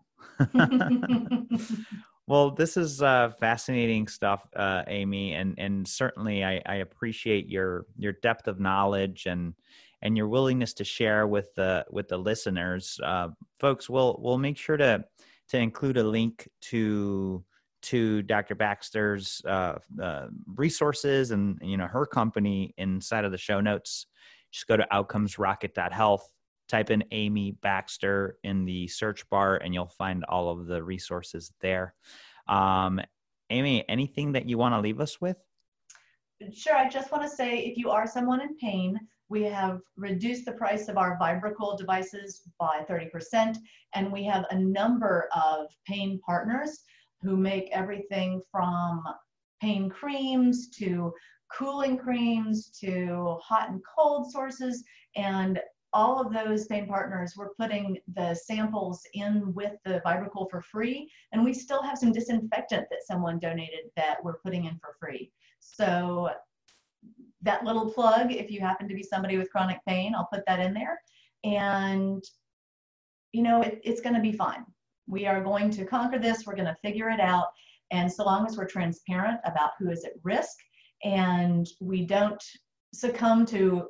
well, 2.26 2.50
this 2.50 2.76
is 2.76 3.02
uh, 3.02 3.30
fascinating 3.38 4.08
stuff, 4.08 4.48
uh, 4.56 4.82
Amy, 4.86 5.34
and 5.34 5.54
and 5.58 5.86
certainly 5.86 6.44
I, 6.44 6.62
I 6.64 6.76
appreciate 6.76 7.48
your 7.48 7.86
your 7.98 8.12
depth 8.12 8.48
of 8.48 8.60
knowledge 8.60 9.26
and 9.26 9.54
and 10.00 10.16
your 10.16 10.28
willingness 10.28 10.72
to 10.74 10.84
share 10.84 11.26
with 11.26 11.54
the 11.54 11.84
with 11.90 12.08
the 12.08 12.16
listeners. 12.16 12.98
Uh, 13.02 13.28
folks, 13.60 13.90
we'll 13.90 14.18
we'll 14.22 14.38
make 14.38 14.56
sure 14.56 14.76
to 14.78 15.04
to 15.48 15.58
include 15.58 15.98
a 15.98 16.04
link 16.04 16.48
to 16.62 17.44
to 17.82 18.22
Dr. 18.22 18.54
Baxter's 18.54 19.42
uh, 19.46 19.74
uh, 20.02 20.28
resources 20.54 21.30
and 21.30 21.58
you 21.60 21.76
know 21.76 21.86
her 21.86 22.06
company 22.06 22.72
inside 22.78 23.26
of 23.26 23.32
the 23.32 23.38
show 23.38 23.60
notes. 23.60 24.06
Just 24.50 24.66
go 24.66 24.76
to 24.76 24.86
outcomesrocket.health, 24.92 26.32
type 26.68 26.90
in 26.90 27.04
Amy 27.10 27.52
Baxter 27.62 28.38
in 28.42 28.64
the 28.64 28.88
search 28.88 29.28
bar, 29.30 29.56
and 29.56 29.74
you'll 29.74 29.86
find 29.86 30.24
all 30.24 30.48
of 30.48 30.66
the 30.66 30.82
resources 30.82 31.52
there. 31.60 31.94
Um, 32.48 33.00
Amy, 33.50 33.88
anything 33.88 34.32
that 34.32 34.48
you 34.48 34.58
want 34.58 34.74
to 34.74 34.80
leave 34.80 35.00
us 35.00 35.20
with? 35.20 35.36
Sure. 36.52 36.76
I 36.76 36.88
just 36.88 37.12
want 37.12 37.22
to 37.22 37.28
say 37.28 37.58
if 37.58 37.76
you 37.76 37.90
are 37.90 38.06
someone 38.06 38.40
in 38.40 38.56
pain, 38.56 38.98
we 39.28 39.42
have 39.44 39.80
reduced 39.96 40.44
the 40.44 40.52
price 40.52 40.88
of 40.88 40.98
our 40.98 41.18
Vibracool 41.18 41.78
devices 41.78 42.42
by 42.58 42.84
30%, 42.88 43.56
and 43.94 44.12
we 44.12 44.24
have 44.24 44.44
a 44.50 44.58
number 44.58 45.28
of 45.34 45.66
pain 45.86 46.20
partners 46.24 46.82
who 47.22 47.36
make 47.36 47.70
everything 47.72 48.42
from 48.50 49.02
pain 49.60 49.88
creams 49.88 50.68
to 50.68 51.12
cooling 51.56 51.96
creams 51.96 52.70
to 52.80 53.38
hot 53.42 53.70
and 53.70 53.80
cold 53.96 54.30
sources. 54.30 54.84
And 55.16 55.60
all 55.94 56.20
of 56.20 56.32
those 56.32 56.66
pain 56.66 56.86
partners, 56.86 57.34
we're 57.36 57.54
putting 57.54 57.98
the 58.14 58.34
samples 58.34 59.06
in 59.14 59.54
with 59.54 59.72
the 59.84 60.02
Vibracool 60.04 60.50
for 60.50 60.60
free. 60.60 61.08
And 61.32 61.44
we 61.44 61.54
still 61.54 61.82
have 61.82 61.96
some 61.96 62.12
disinfectant 62.12 62.88
that 62.90 63.06
someone 63.06 63.38
donated 63.38 63.90
that 63.96 64.22
we're 64.22 64.38
putting 64.38 64.64
in 64.64 64.76
for 64.78 64.96
free. 65.00 65.30
So 65.60 66.30
that 67.42 67.64
little 67.64 67.90
plug, 67.90 68.32
if 68.32 68.50
you 68.50 68.60
happen 68.60 68.88
to 68.88 68.94
be 68.94 69.02
somebody 69.02 69.38
with 69.38 69.50
chronic 69.50 69.78
pain, 69.86 70.14
I'll 70.14 70.28
put 70.32 70.44
that 70.46 70.60
in 70.60 70.74
there. 70.74 71.00
And, 71.44 72.22
you 73.32 73.42
know, 73.42 73.62
it, 73.62 73.80
it's 73.84 74.00
going 74.00 74.16
to 74.16 74.20
be 74.20 74.32
fine. 74.32 74.64
We 75.06 75.26
are 75.26 75.42
going 75.42 75.70
to 75.70 75.84
conquer 75.84 76.18
this. 76.18 76.44
We're 76.44 76.56
going 76.56 76.66
to 76.66 76.76
figure 76.82 77.10
it 77.10 77.20
out. 77.20 77.48
And 77.92 78.10
so 78.10 78.24
long 78.24 78.46
as 78.46 78.56
we're 78.56 78.66
transparent 78.66 79.38
about 79.44 79.72
who 79.78 79.90
is 79.90 80.04
at 80.04 80.12
risk 80.22 80.56
and 81.04 81.68
we 81.80 82.04
don't 82.06 82.42
succumb 82.92 83.44
to 83.46 83.88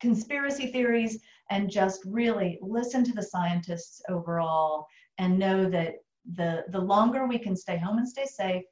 conspiracy 0.00 0.68
theories 0.68 1.20
and 1.50 1.70
just 1.70 2.02
really 2.04 2.58
listen 2.60 3.04
to 3.04 3.12
the 3.12 3.22
scientists 3.22 4.02
overall 4.08 4.86
and 5.18 5.38
know 5.38 5.68
that 5.68 5.94
the, 6.34 6.64
the 6.68 6.80
longer 6.80 7.26
we 7.26 7.38
can 7.38 7.56
stay 7.56 7.76
home 7.76 7.98
and 7.98 8.08
stay 8.08 8.26
safe, 8.26 8.64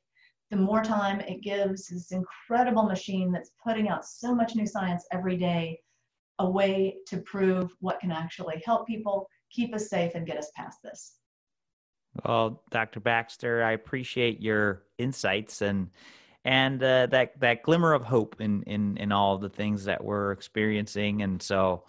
the 0.51 0.57
more 0.57 0.83
time 0.83 1.21
it 1.21 1.43
gives 1.43 1.89
this 1.89 2.13
incredible 2.13 2.85
machine 2.85 3.33
that's 3.33 3.51
putting 3.63 3.89
out 3.89 4.05
so 4.05 4.35
much 4.35 4.55
new 4.55 4.67
science 4.67 5.07
every 5.13 5.37
day 5.37 5.81
a 6.39 6.49
way 6.49 6.97
to 7.07 7.19
prove 7.19 7.75
what 7.81 7.99
can 7.99 8.13
actually 8.13 8.63
help 8.65 8.87
people 8.87 9.29
keep 9.51 9.75
us 9.75 9.89
safe 9.89 10.13
and 10.15 10.27
get 10.27 10.37
us 10.37 10.51
past 10.55 10.79
this 10.83 11.17
well, 12.25 12.63
Dr. 12.71 13.01
Baxter, 13.01 13.63
I 13.63 13.73
appreciate 13.73 14.41
your 14.41 14.85
insights 14.99 15.63
and 15.63 15.91
and 16.47 16.81
uh, 16.81 17.07
that 17.07 17.39
that 17.41 17.65
glimmer 17.65 17.93
of 17.93 18.05
hope 18.05 18.41
in 18.41 18.63
in 18.63 18.97
in 18.99 19.11
all 19.11 19.37
the 19.37 19.49
things 19.49 19.85
that 19.85 20.03
we're 20.03 20.31
experiencing, 20.31 21.23
and 21.23 21.43
so 21.43 21.85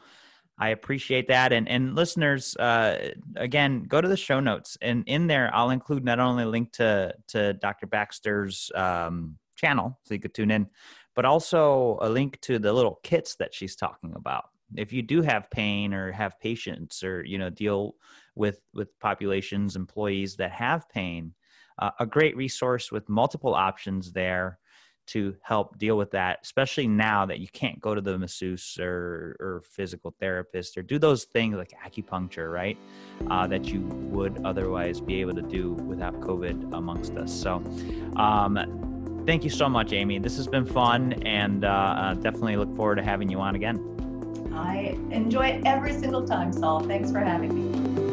I 0.57 0.69
appreciate 0.69 1.27
that. 1.27 1.53
And 1.53 1.69
and 1.69 1.95
listeners, 1.95 2.55
uh, 2.57 3.11
again, 3.35 3.83
go 3.83 4.01
to 4.01 4.07
the 4.07 4.17
show 4.17 4.39
notes, 4.39 4.75
and 4.81 5.03
in 5.05 5.27
there 5.27 5.51
I'll 5.53 5.69
include 5.69 6.03
not 6.03 6.19
only 6.19 6.43
a 6.43 6.47
link 6.47 6.73
to 6.73 7.13
to 7.29 7.53
Dr. 7.53 7.85
Baxter's 7.85 8.71
um, 8.73 9.37
channel, 9.55 9.99
so 10.03 10.15
you 10.15 10.19
could 10.19 10.33
tune 10.33 10.49
in, 10.49 10.67
but 11.15 11.23
also 11.23 11.99
a 12.01 12.09
link 12.09 12.41
to 12.41 12.57
the 12.57 12.73
little 12.73 12.99
kits 13.03 13.35
that 13.35 13.53
she's 13.53 13.75
talking 13.75 14.13
about. 14.15 14.49
If 14.75 14.91
you 14.91 15.03
do 15.03 15.21
have 15.21 15.51
pain 15.51 15.93
or 15.93 16.11
have 16.11 16.39
patients 16.39 17.03
or 17.03 17.23
you 17.23 17.37
know 17.37 17.51
deal 17.51 17.93
with 18.33 18.59
with 18.73 18.99
populations 18.99 19.75
employees 19.75 20.35
that 20.37 20.51
have 20.51 20.89
pain 20.89 21.35
uh, 21.79 21.91
a 21.99 22.05
great 22.05 22.35
resource 22.35 22.91
with 22.91 23.07
multiple 23.09 23.53
options 23.53 24.11
there 24.11 24.59
to 25.07 25.35
help 25.41 25.77
deal 25.77 25.97
with 25.97 26.11
that, 26.11 26.39
especially 26.43 26.85
now 26.85 27.25
that 27.25 27.39
you 27.39 27.47
can't 27.53 27.79
go 27.79 27.95
to 27.95 28.01
the 28.01 28.17
masseuse 28.17 28.77
or, 28.79 29.37
or 29.39 29.61
physical 29.65 30.13
therapist 30.19 30.77
or 30.77 30.81
do 30.81 30.99
those 30.99 31.23
things 31.23 31.55
like 31.55 31.71
acupuncture, 31.85 32.51
right? 32.51 32.77
Uh, 33.31 33.47
that 33.47 33.65
you 33.65 33.81
would 33.81 34.45
otherwise 34.45 34.99
be 34.99 35.21
able 35.21 35.33
to 35.33 35.41
do 35.41 35.73
without 35.73 36.19
COVID 36.19 36.73
amongst 36.73 37.13
us. 37.13 37.31
So, 37.33 37.63
um, 38.17 39.23
thank 39.25 39.43
you 39.43 39.49
so 39.49 39.69
much, 39.69 39.93
Amy. 39.93 40.19
This 40.19 40.35
has 40.35 40.47
been 40.47 40.65
fun 40.65 41.13
and 41.23 41.63
uh, 41.63 41.67
uh, 41.69 42.13
definitely 42.15 42.57
look 42.57 42.75
forward 42.75 42.95
to 42.95 43.03
having 43.03 43.29
you 43.29 43.39
on 43.39 43.55
again. 43.55 43.93
I 44.53 44.97
enjoy 45.11 45.61
every 45.65 45.93
single 45.93 46.27
time, 46.27 46.51
Saul. 46.51 46.81
Thanks 46.81 47.11
for 47.11 47.19
having 47.19 47.53
me. 47.53 48.06